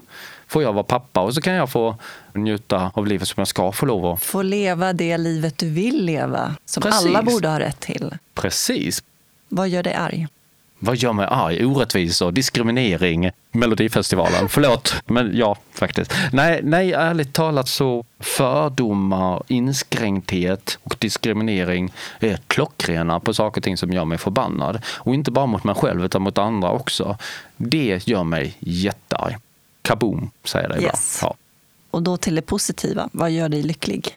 [0.46, 1.96] får jag vara pappa och så kan jag få
[2.32, 4.22] njuta av livet som jag ska få lov att.
[4.22, 7.06] Få leva det livet du vill leva, som Precis.
[7.06, 8.14] alla borde ha rätt till.
[8.34, 9.02] Precis.
[9.48, 10.26] Vad gör dig arg?
[10.78, 11.64] Vad gör mig arg?
[11.64, 14.48] Orättvisor, diskriminering, Melodifestivalen.
[14.48, 16.12] Förlåt, men ja, faktiskt.
[16.32, 23.76] Nej, nej, ärligt talat så fördomar, inskränkthet och diskriminering är klockrena på saker och ting
[23.76, 24.82] som gör mig förbannad.
[24.86, 27.18] Och inte bara mot mig själv utan mot andra också.
[27.56, 29.36] Det gör mig jättearg.
[29.82, 31.18] Kaboom, säger det yes.
[31.22, 31.28] bara.
[31.28, 31.34] Ja.
[31.90, 33.08] Och då till det positiva.
[33.12, 34.16] Vad gör dig lycklig?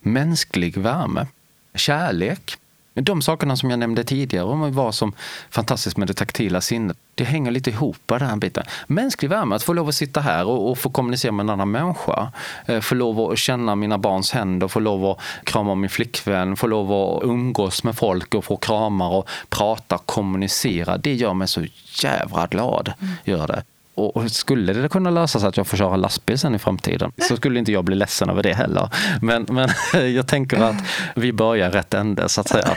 [0.00, 1.26] Mänsklig värme.
[1.74, 2.58] Kärlek
[2.94, 5.12] de sakerna som jag nämnde tidigare om vad som
[5.50, 8.64] fantastiskt med det taktila sinnet, det hänger lite ihop den här biten.
[8.86, 11.70] Mänsklig värme, att få lov att sitta här och, och få kommunicera med en annan
[11.70, 12.32] människa.
[12.66, 16.66] Eh, få lov att känna mina barns händer, få lov att krama min flickvän, få
[16.66, 20.96] lov att umgås med folk och få kramar och prata, kommunicera.
[20.96, 21.64] Det gör mig så
[22.02, 22.92] jävla glad.
[23.00, 23.14] Mm.
[23.24, 23.62] Gör det.
[23.94, 27.36] Och skulle det kunna lösa sig att jag får köra lastbil sen i framtiden så
[27.36, 28.88] skulle inte jag bli ledsen över det heller.
[29.22, 29.68] Men, men
[30.14, 30.76] jag tänker att
[31.14, 32.76] vi börjar rätt ände så att säga.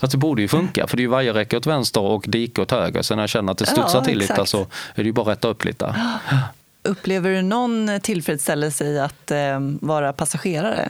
[0.00, 2.70] Fast det borde ju funka för det är ju vajerräcke åt vänster och dike åt
[2.70, 3.02] höger.
[3.02, 5.22] Så när jag känner att det studsar ja, till lite så är det ju bara
[5.22, 5.94] att rätta upp lite.
[6.82, 10.88] Upplever du någon tillfredsställelse i att eh, vara passagerare?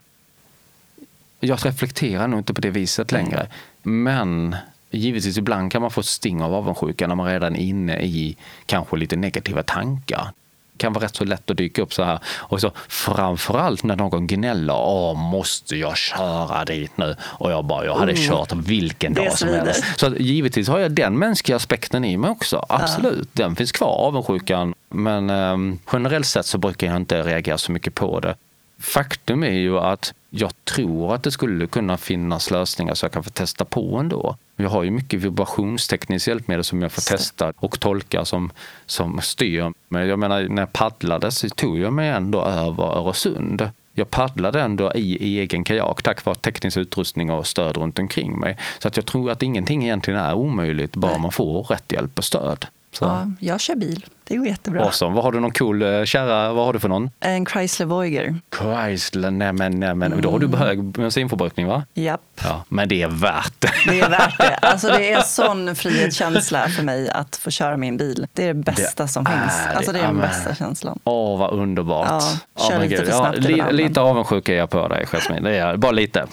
[1.40, 3.46] Jag reflekterar nog inte på det viset längre.
[3.82, 4.56] Men
[4.90, 8.36] Givetvis ibland kan man få sting av avundsjuka när man redan är inne i
[8.66, 10.30] kanske lite negativa tankar.
[10.76, 12.18] kan vara rätt så lätt att dyka upp så här.
[12.26, 17.16] Och så framförallt när någon gnäller, åh måste jag köra dit nu?
[17.22, 19.84] Och jag bara, jag hade Oh, kört vilken det dag som helst.
[19.96, 23.28] Så att, givetvis har jag den mänskliga aspekten i mig också, absolut.
[23.32, 24.74] Den finns kvar, avundsjukan.
[24.88, 28.34] Men ehm, generellt sett så brukar jag inte reagera så mycket på det.
[28.80, 33.24] Faktum är ju att jag tror att det skulle kunna finnas lösningar så jag kan
[33.24, 34.36] få testa på ändå.
[34.60, 38.50] Jag har ju mycket vibrationstekniskt hjälpmedel som jag får testa och tolka som,
[38.86, 39.72] som styr.
[39.88, 43.70] Men jag menar, när jag paddlade så tog jag mig ändå över Öresund.
[43.92, 48.38] Jag paddlade ändå i, i egen kajak tack vare teknisk utrustning och stöd runt omkring
[48.38, 48.56] mig.
[48.78, 52.24] Så att jag tror att ingenting egentligen är omöjligt bara man får rätt hjälp och
[52.24, 52.66] stöd.
[52.92, 53.04] Så.
[53.04, 54.06] Ja, jag kör bil.
[54.28, 54.84] Det går jättebra.
[54.84, 55.14] Awesome.
[55.14, 57.10] Vad har du någon cool eh, kärra, vad har du för någon?
[57.20, 58.36] En Chrysler Voyager.
[58.58, 60.20] Chrysler, nej men, nej men.
[60.20, 61.84] Då har du hög bensinförbrukning va?
[61.94, 62.20] Japp.
[62.44, 63.70] Ja, men det är värt det.
[63.86, 64.58] Det är värt det.
[64.62, 68.26] Alltså det är sån frihetskänsla för mig att få köra min bil.
[68.32, 69.38] Det är det bästa Det som finns.
[69.66, 69.76] är det.
[69.76, 70.22] Alltså det är den Amen.
[70.28, 70.98] bästa känslan.
[71.04, 72.08] Åh, vad underbart.
[72.08, 73.06] Ja, kör men lite gud.
[73.12, 75.40] för snabbt li, ibland, Lite avundsjuk är jag på dig, Jasmine.
[75.50, 75.76] Det är.
[75.76, 76.26] Bara lite.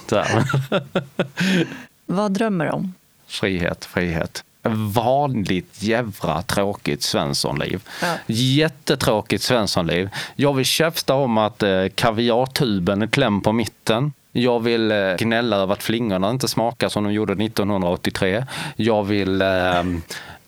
[2.05, 2.93] Vad drömmer du om?
[3.27, 4.43] Frihet, frihet.
[4.69, 7.81] Vanligt jävla tråkigt Svenssonliv.
[8.01, 8.13] Ja.
[8.27, 10.09] Jättetråkigt Svenssonliv.
[10.35, 14.13] Jag vill käfta om att eh, kaviartuben är klämd på mitten.
[14.31, 18.45] Jag vill eh, gnälla över att flingorna inte smakar som de gjorde 1983.
[18.75, 19.83] Jag vill eh,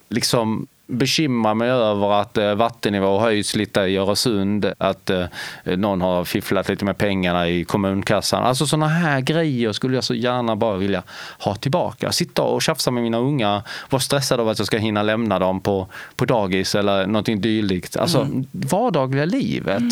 [0.10, 5.26] liksom bekymra mig över att eh, vattennivå höjs lite i Öresund, att eh,
[5.64, 8.44] någon har fifflat lite med pengarna i kommunkassan.
[8.44, 11.04] Alltså sådana här grejer skulle jag så gärna bara vilja
[11.40, 12.12] ha tillbaka.
[12.12, 15.62] Sitta och tjafsa med mina unga, vara stressad av att jag ska hinna lämna dem
[15.62, 17.98] på, på dagis eller någonting dylikt.
[17.98, 19.84] Alltså vardagliga livet.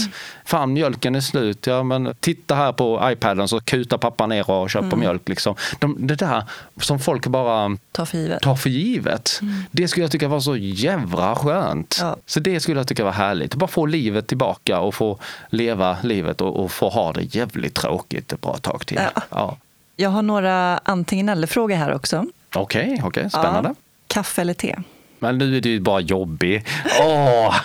[0.45, 1.67] Fan, mjölken är slut.
[1.67, 5.29] Ja, men titta här på iPaden så kutar pappa ner och köper mjölk.
[5.29, 5.55] Liksom.
[5.79, 6.43] De, det där
[6.81, 8.41] som folk bara Ta för givet.
[8.41, 9.41] tar för givet.
[9.71, 10.55] Det skulle jag tycka var så
[10.85, 11.97] jävla skönt.
[12.01, 12.17] Ja.
[12.25, 13.55] Så det skulle jag tycka var härligt.
[13.55, 15.19] Bara få livet tillbaka och få
[15.49, 18.99] leva livet och, och få ha det jävligt tråkigt ett bra tag till.
[19.15, 19.21] Ja.
[19.29, 19.57] Ja.
[19.95, 22.25] Jag har några antingen eller-frågor här också.
[22.55, 23.69] Okej, okej, spännande.
[23.69, 23.75] Ja.
[24.07, 24.75] Kaffe eller te?
[25.19, 26.65] Men nu är du ju bara jobbig.
[27.01, 27.55] Åh!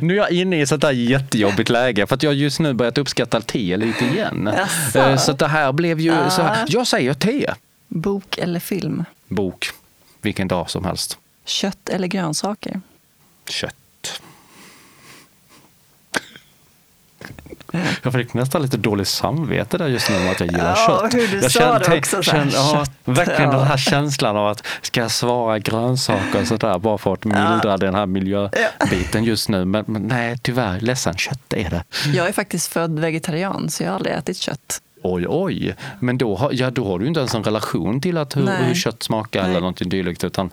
[0.00, 2.98] Nu är jag inne i sånt där jättejobbigt läge för att jag just nu börjat
[2.98, 4.50] uppskatta te lite igen.
[4.56, 4.98] Jaså?
[4.98, 6.30] Eh, Så det här blev ju Ja.
[6.30, 6.64] så här.
[6.68, 7.50] Jag säger te.
[7.88, 9.04] Bok eller film?
[9.28, 9.70] Bok.
[10.22, 11.18] Vilken dag som helst.
[11.48, 12.80] Kött eller grönsaker?
[13.48, 13.74] Kött.
[18.02, 21.14] Jag fick nästan lite dåligt samvete där just nu om att jag gillar Ja, kött.
[21.14, 23.58] hur du jag sa det också, så här, ja, verkligen ja.
[23.58, 27.76] den här känslan av att ska jag svara grönsaker och sådär bara för att mildra
[27.76, 29.64] den här miljöbiten just nu.
[29.64, 31.84] Men, men nej, tyvärr, ledsen, kött är det.
[32.14, 34.82] Jag är faktiskt född vegetarian så jag har aldrig ätit kött.
[35.02, 35.74] Oj, oj.
[36.00, 38.74] Men då har, ja, då har du inte ens en relation till att hur, hur
[38.74, 39.50] kött smakar Nej.
[39.50, 40.24] eller någonting dylikt.
[40.24, 40.50] Utan,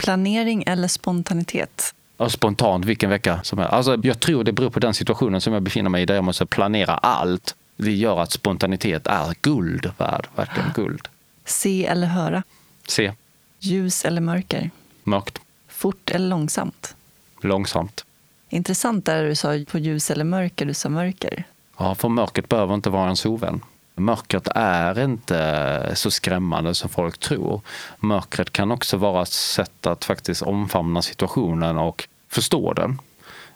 [0.00, 1.94] Planering eller spontanitet?
[2.28, 3.72] Spontant vilken vecka som helst.
[3.72, 6.24] Alltså, jag tror det beror på den situationen som jag befinner mig i där jag
[6.24, 7.54] måste planera allt.
[7.76, 11.08] Det gör att spontanitet är guld värd, verkligen guld.
[11.44, 12.42] Se eller höra?
[12.88, 13.12] Se,
[13.58, 14.70] Ljus eller mörker?
[15.04, 15.38] mörkt,
[15.68, 16.94] Fort eller långsamt?
[17.42, 18.04] långsamt.
[18.48, 21.44] Intressant där du sa på ljus eller mörker, du sa mörker.
[21.78, 23.60] Ja, för mörkret behöver inte vara en sovvän.
[24.00, 27.60] Mörkret är inte så skrämmande som folk tror.
[27.98, 32.98] Mörkret kan också vara ett sätt att faktiskt omfamna situationen och förstå den.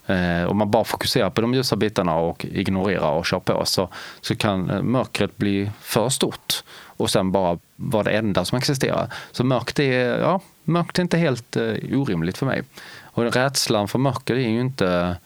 [0.06, 3.88] Eh, om man bara fokuserar på de ljusa bitarna och ignorerar och kör på så,
[4.20, 6.64] så kan eh, mörkret bli för stort
[6.96, 9.12] och sen bara vara det enda som existerar.
[9.32, 12.62] Så mörkt är, ja, mörkt är inte helt eh, orimligt för mig.
[13.02, 15.16] Och rädslan för mörker är ju inte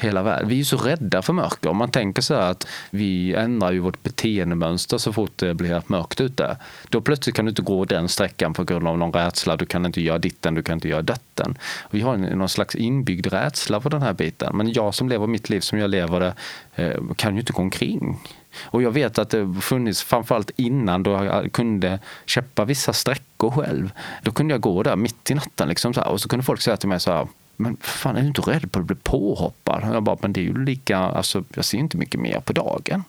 [0.00, 0.48] hela världen.
[0.48, 1.70] Vi är ju så rädda för mörker.
[1.70, 5.82] Om man tänker så här att vi ändrar ju vårt beteendemönster så fort det blir
[5.86, 6.56] mörkt ute.
[6.88, 9.56] Då plötsligt kan du inte gå den sträckan på grund av någon rädsla.
[9.56, 11.58] Du kan inte göra ditten, du kan inte göra dötten.
[11.90, 14.56] Vi har någon slags inbyggd rädsla för den här biten.
[14.56, 16.34] Men jag som lever mitt liv som jag lever det
[16.74, 18.18] eh, kan ju inte gå omkring.
[18.62, 23.90] Och jag vet att det funnits, framförallt innan då jag kunde köpa vissa sträckor själv.
[24.22, 26.60] Då kunde jag gå där mitt i natten liksom så här, och så kunde folk
[26.60, 27.28] säga till mig så här
[27.60, 29.82] men fan är du inte rädd på att bli påhoppad?
[29.94, 33.04] Jag bara, men det är ju lika, alltså jag ser inte mycket mer på dagen.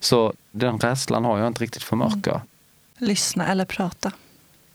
[0.00, 2.40] Så den rädslan har jag inte riktigt för mörker.
[2.98, 4.12] Lyssna eller prata?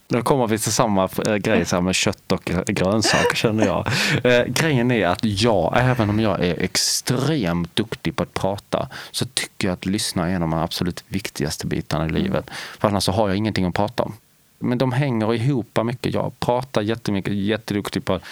[0.07, 3.87] Då kommer vi till samma eh, grej så med kött och eh, grönsaker känner jag.
[4.23, 9.25] Eh, grejen är att jag, även om jag är extremt duktig på att prata, så
[9.25, 12.49] tycker jag att lyssna är en av de absolut viktigaste bitarna i livet.
[12.79, 14.13] För annars så har jag ingenting att prata om.
[14.59, 16.13] Men de hänger ihop mycket.
[16.13, 18.23] Jag pratar jättemycket, jätteduktig på att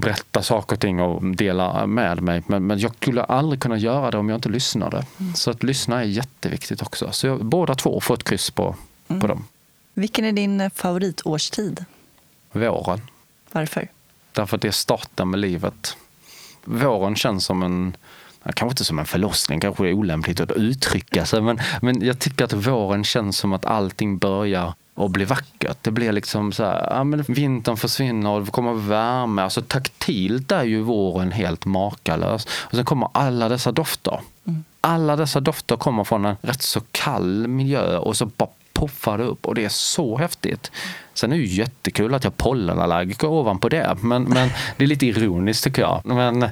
[0.00, 2.42] berätta saker och ting och dela med mig.
[2.46, 5.06] Men, men jag skulle aldrig kunna göra det om jag inte lyssnade.
[5.34, 7.12] Så att lyssna är jätteviktigt också.
[7.12, 9.44] Så jag, båda två får ett kryss på, på dem.
[9.94, 11.84] Vilken är din eh, favoritårstid?
[12.52, 13.00] Våren.
[13.52, 13.88] Varför?
[14.32, 15.96] Därför att det är starten med livet.
[16.64, 17.96] våren känns som en
[18.54, 22.18] Kanske inte som en förlossning, kanske det är olämpligt att uttrycka sig, men, men jag
[22.18, 25.78] tycker att våren känns som att allting börjar och bli vackert.
[25.82, 29.42] Det blir liksom så här, ja, men vintern försvinner och det kommer värme.
[29.42, 32.46] Alltså taktilt är ju våren helt makalös.
[32.50, 34.20] Och sen kommer alla dessa dofter.
[34.46, 34.64] Mm.
[34.80, 39.24] Alla dessa dofter kommer från en rätt så kall miljö och så bara poffar det
[39.24, 40.70] upp och det är så häftigt.
[41.14, 44.88] Sen är det ju jättekul att jag är pollenallergiker ovanpå det, men, men det är
[44.88, 46.00] lite ironiskt tycker jag.
[46.04, 46.50] Men eh,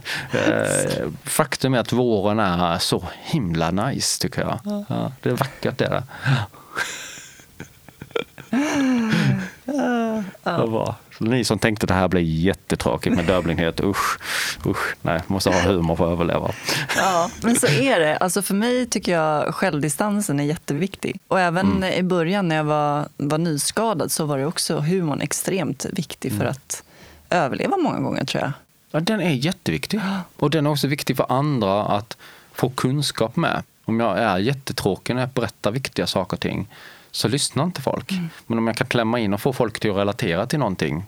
[1.25, 4.85] faktum är att våren är så himla nice tycker jag.
[4.89, 6.05] Ja, det är vackert det är det.
[10.45, 10.95] Det var.
[11.19, 14.19] ni som tänkte det här blir jättetråkigt med döblinghet, usch,
[14.67, 16.51] usch, nej, måste ha humor för att överleva.
[16.97, 18.17] Ja, men så är det.
[18.17, 21.21] Alltså för mig tycker jag självdistansen är jätteviktig.
[21.29, 21.93] Och även mm.
[21.93, 26.41] i början när jag var, var nyskadad så var det också humorn extremt viktig för
[26.41, 26.51] mm.
[26.51, 26.83] att
[27.31, 28.53] överleva många gånger tror jag.
[28.91, 30.01] Ja, den är jätteviktig.
[30.37, 32.17] Och den är också viktig för andra att
[32.53, 33.63] få kunskap med.
[33.85, 36.69] Om jag är jättetråkig när jag berättar viktiga saker och ting
[37.15, 38.13] så lyssnar inte folk.
[38.13, 38.29] Mm.
[38.47, 41.05] Men om jag kan klämma in och få folk till att relatera till någonting,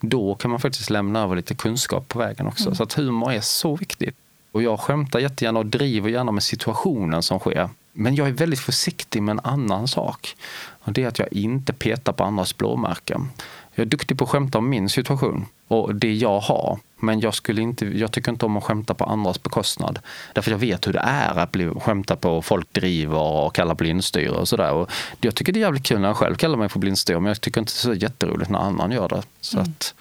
[0.00, 2.64] då kan man faktiskt lämna över lite kunskap på vägen också.
[2.64, 2.74] Mm.
[2.74, 4.16] Så att humor är så viktigt.
[4.52, 7.68] Och jag skämtar jättegärna och driver gärna med situationen som sker.
[7.92, 10.36] Men jag är väldigt försiktig med en annan sak.
[10.84, 13.30] Och det är att jag inte petar på andras blåmärken.
[13.78, 16.78] Jag är duktig på att skämta om min situation och det jag har.
[16.96, 19.98] Men jag, skulle inte, jag tycker inte om att skämta på andras bekostnad.
[20.32, 24.30] Därför jag vet hur det är att bli skämta på folk driver och kallar blindstyre
[24.30, 24.86] och sådär.
[25.20, 27.40] Jag tycker det är jävligt kul när jag själv kallar mig för blindstyre men jag
[27.40, 29.22] tycker inte det är så jätteroligt när annan gör det.
[29.40, 29.70] Så mm.
[29.70, 29.94] att,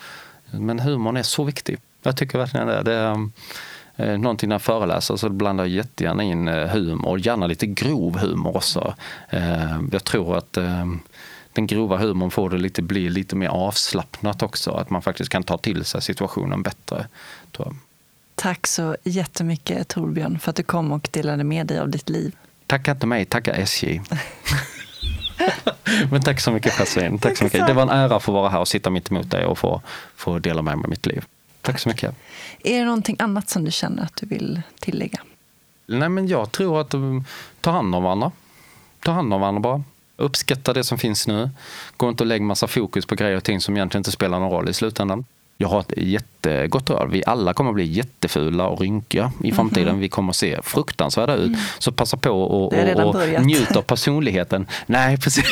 [0.51, 1.77] men humorn är så viktig.
[2.03, 2.83] Jag tycker verkligen det.
[2.83, 3.29] det är,
[3.95, 8.17] eh, någonting när jag föreläser så blandar jag jättegärna in eh, humor, gärna lite grov
[8.17, 8.95] humor också.
[9.29, 10.57] Eh, jag tror att
[11.57, 14.71] den grova humorn får det lite, bli lite mer avslappnat också.
[14.71, 17.07] Att man faktiskt kan ta till sig situationen bättre.
[18.35, 22.35] Tack så jättemycket Torbjörn för att du kom och delade med dig av ditt liv.
[22.67, 24.01] Tacka inte mig, tacka SJ.
[26.11, 27.19] Men tack så mycket Jasmin.
[27.19, 27.67] Tack så mycket.
[27.67, 29.81] Det var en ära att få vara här och sitta mitt emot dig och få,
[30.15, 31.25] få dela med mig av mitt liv.
[31.61, 32.15] Tack, tack så mycket.
[32.63, 35.19] Är det någonting annat som du känner att du vill tillägga?
[35.85, 37.25] Nej, men jag tror att um,
[37.61, 38.31] ta hand om varandra.
[38.99, 39.83] Ta hand om varandra bara.
[40.17, 41.49] Uppskatta det som finns nu.
[41.97, 44.51] Gå inte och lägg massa fokus på grejer och ting som egentligen inte spelar någon
[44.51, 45.25] roll i slutändan.
[45.59, 47.11] Jag har ett jättegott råd.
[47.11, 49.87] Vi alla kommer att bli jättefula och rynkiga i framtiden.
[49.87, 49.99] Mm.
[49.99, 51.47] Vi kommer att se fruktansvärda ut.
[51.47, 51.59] Mm.
[51.79, 54.67] Så passa på och, och, och njut av personligheten.
[54.85, 55.45] Nej, precis.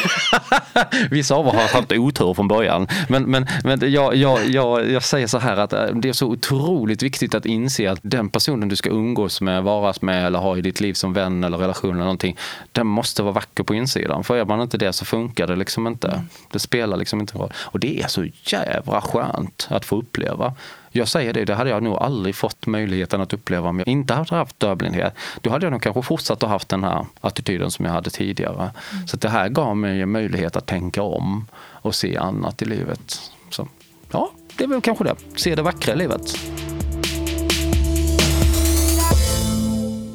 [1.12, 2.88] Vissa av oss har haft otur från början.
[3.10, 6.28] Men, men, men jag, jag, jag, jag säger så här att äh, det är så
[6.28, 10.58] otroligt viktigt att inse att den personen du ska umgås med, varas med eller ha
[10.58, 12.38] i ditt liv som vän eller relation eller någonting.
[12.72, 14.24] Den måste vara vacker på insidan.
[14.24, 16.08] För är man inte det så funkar det liksom inte.
[16.08, 16.30] Mm.
[16.52, 17.54] Det spelar liksom inte roll.
[17.58, 20.54] Och det är så jävla skönt att få uppleva.
[20.90, 24.14] Jag säger det, det hade jag nog aldrig fått möjligheten att uppleva om jag inte
[24.14, 25.14] hade haft dövblindhet.
[25.42, 28.72] Då hade jag nog kanske fortsatt att haft den här attityden som jag hade tidigare.
[28.92, 29.08] Mm.
[29.08, 33.32] Så det här gav mig en möjlighet att tänka om och se annat i livet.
[33.50, 33.68] Så,
[34.12, 35.16] ja, det är väl kanske det.
[35.36, 36.38] Se det vackra i livet.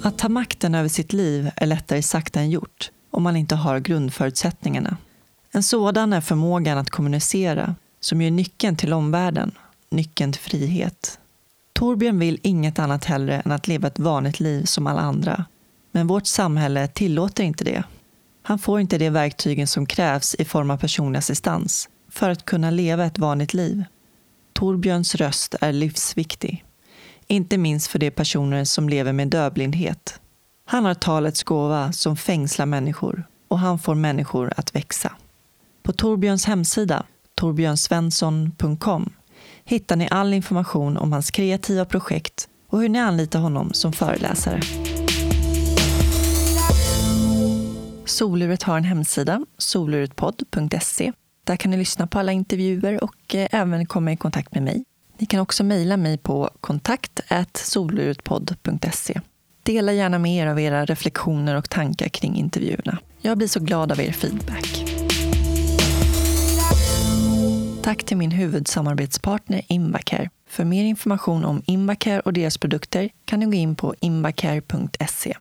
[0.02, 3.78] Att ta makten över sitt liv är lättare sagt än gjort om man inte har
[3.78, 4.97] grundförutsättningarna.
[5.52, 9.52] En sådan är förmågan att kommunicera, som ju är nyckeln till omvärlden
[9.90, 11.18] nyckeln till frihet.
[11.72, 15.44] Torbjörn vill inget annat hellre än att leva ett vanligt liv som alla andra.
[15.92, 17.82] Men vårt samhälle tillåter inte det.
[18.42, 22.70] Han får inte de verktygen som krävs i form av personlig assistans för att kunna
[22.70, 23.84] leva ett vanligt liv.
[24.52, 26.64] Torbjörns röst är livsviktig.
[27.26, 30.20] Inte minst för de personer som lever med dövblindhet.
[30.64, 35.12] Han har talets gåva som fängslar människor och han får människor att växa.
[35.82, 39.12] På Torbjörns hemsida, torbjörnsvensson.com,
[39.70, 44.60] hittar ni all information om hans kreativa projekt och hur ni anlitar honom som föreläsare.
[48.05, 51.12] Soluret har en hemsida, soluretpodd.se.
[51.44, 54.84] Där kan ni lyssna på alla intervjuer och eh, även komma i kontakt med mig.
[55.18, 57.20] Ni kan också mejla mig på kontakt
[57.55, 59.20] soluretpodd.se.
[59.62, 62.98] Dela gärna med er av era reflektioner och tankar kring intervjuerna.
[63.20, 64.80] Jag blir så glad av er feedback.
[67.90, 70.30] Tack till min huvudsamarbetspartner Invacare.
[70.48, 75.36] För mer information om Invacare och deras produkter kan du gå in på invacare.se.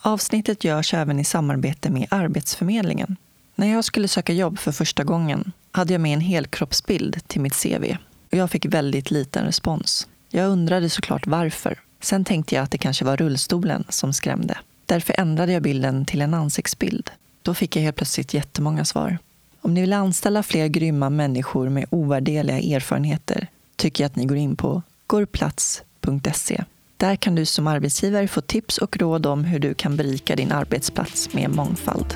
[0.00, 3.16] Avsnittet görs även i samarbete med Arbetsförmedlingen.
[3.54, 7.62] När jag skulle söka jobb för första gången hade jag med en helkroppsbild till mitt
[7.62, 7.96] CV
[8.32, 10.08] och jag fick väldigt liten respons.
[10.28, 11.80] Jag undrade såklart varför.
[12.00, 14.58] Sen tänkte jag att det kanske var rullstolen som skrämde.
[14.86, 17.10] Därför ändrade jag bilden till en ansiktsbild.
[17.42, 19.18] Då fick jag helt plötsligt jättemånga svar.
[19.62, 23.46] Om ni vill anställa fler grymma människor med ovärdeliga erfarenheter
[23.76, 26.64] tycker jag att ni går in på gorplats.se.
[26.96, 30.52] Där kan du som arbetsgivare få tips och råd om hur du kan berika din
[30.52, 32.14] arbetsplats med mångfald.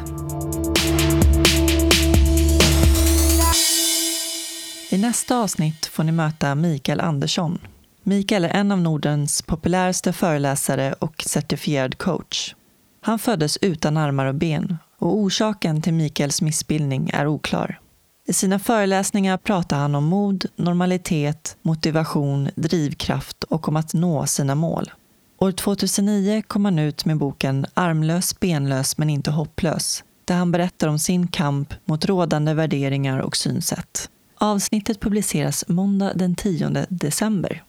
[4.90, 7.58] I nästa avsnitt får ni möta Mikael Andersson.
[8.02, 12.54] Mikael är en av Nordens populäraste föreläsare och certifierad coach.
[13.00, 17.80] Han föddes utan armar och ben och orsaken till Mikaels missbildning är oklar.
[18.26, 24.54] I sina föreläsningar pratar han om mod, normalitet, motivation, drivkraft och om att nå sina
[24.54, 24.90] mål.
[25.38, 30.88] År 2009 kom han ut med boken Armlös, benlös men inte hopplös där han berättar
[30.88, 34.10] om sin kamp mot rådande värderingar och synsätt.
[34.38, 37.62] Avsnittet publiceras måndag den 10 december.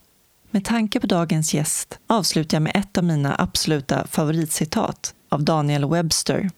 [0.52, 5.90] Med tanke på dagens gäst avslutar jag med ett av mina absoluta favoritcitat av Daniel
[5.90, 6.50] Webster.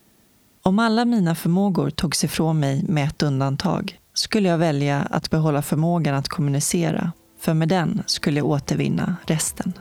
[0.68, 5.62] Om alla mina förmågor togs ifrån mig med ett undantag skulle jag välja att behålla
[5.62, 9.74] förmågan att kommunicera, för med den skulle jag återvinna resten.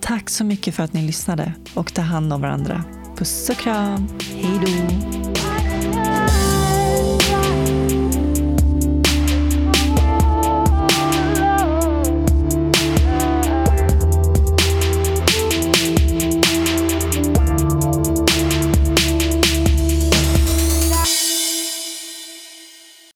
[0.00, 2.84] Tack så mycket för att ni lyssnade och ta hand om varandra.
[3.16, 4.08] Puss och kram.
[4.34, 5.51] Hej då!